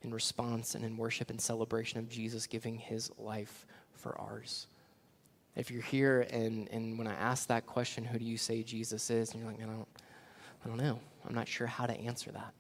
[0.02, 4.68] in response and in worship and celebration of Jesus giving his life for ours.
[5.54, 9.11] If you're here and, and when I ask that question, who do you say Jesus
[9.11, 9.32] is?
[9.32, 9.88] And you're like, I don't,
[10.64, 11.00] I don't know.
[11.26, 12.54] I'm not sure how to answer that.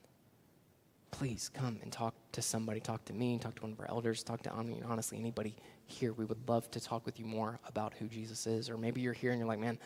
[1.18, 2.78] Please come and talk to somebody.
[2.78, 5.56] Talk to me, talk to one of our elders, talk to, I mean, honestly, anybody
[5.86, 8.68] here, we would love to talk with you more about who Jesus is.
[8.68, 9.78] Or maybe you're here and you're like, man,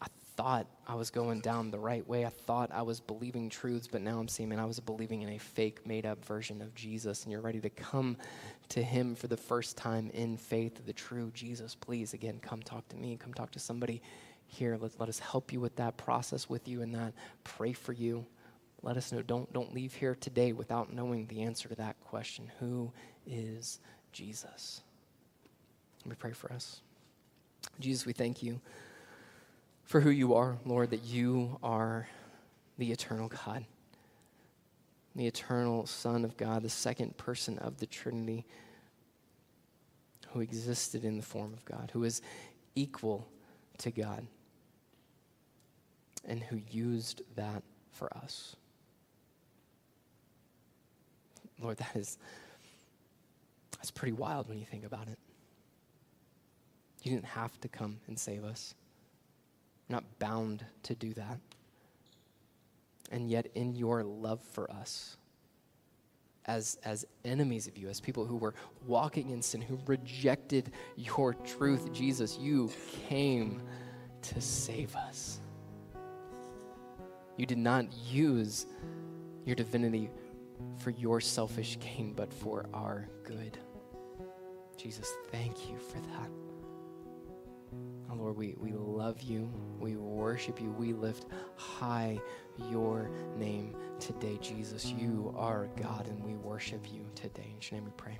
[0.00, 2.24] I thought I was going down the right way.
[2.24, 5.30] I thought I was believing truths, but now I'm seeing, man, I was believing in
[5.30, 7.24] a fake, made up version of Jesus.
[7.24, 8.16] And you're ready to come
[8.68, 11.74] to Him for the first time in faith, the true Jesus.
[11.74, 13.16] Please, again, come talk to me.
[13.16, 14.00] Come talk to somebody
[14.46, 14.78] here.
[14.80, 17.14] Let, let us help you with that process with you and that.
[17.42, 18.24] Pray for you.
[18.82, 19.22] Let us know.
[19.22, 22.92] Don't, don't leave here today without knowing the answer to that question Who
[23.26, 23.80] is
[24.12, 24.82] Jesus?
[26.04, 26.80] Let me pray for us.
[27.80, 28.60] Jesus, we thank you
[29.84, 32.08] for who you are, Lord, that you are
[32.78, 33.64] the eternal God,
[35.14, 38.44] the eternal Son of God, the second person of the Trinity,
[40.28, 42.20] who existed in the form of God, who is
[42.74, 43.26] equal
[43.78, 44.26] to God,
[46.24, 48.56] and who used that for us.
[51.60, 52.18] Lord, that is
[53.76, 55.18] that's pretty wild when you think about it.
[57.02, 58.74] You didn't have to come and save us.
[59.88, 61.38] You're not bound to do that.
[63.12, 65.16] And yet, in your love for us,
[66.46, 68.54] as, as enemies of you, as people who were
[68.86, 71.92] walking in sin, who rejected your truth.
[71.92, 72.70] Jesus, you
[73.08, 73.62] came
[74.22, 75.40] to save us.
[77.36, 78.66] You did not use
[79.44, 80.10] your divinity
[80.78, 83.58] for your selfish gain, but for our good.
[84.76, 86.30] Jesus, thank you for that.
[88.10, 89.50] Oh, Lord, we, we love you.
[89.80, 90.70] We worship you.
[90.70, 91.26] We lift
[91.56, 92.18] high
[92.70, 94.86] your name today, Jesus.
[94.86, 97.54] You are God, and we worship you today.
[97.54, 98.18] In your name we pray.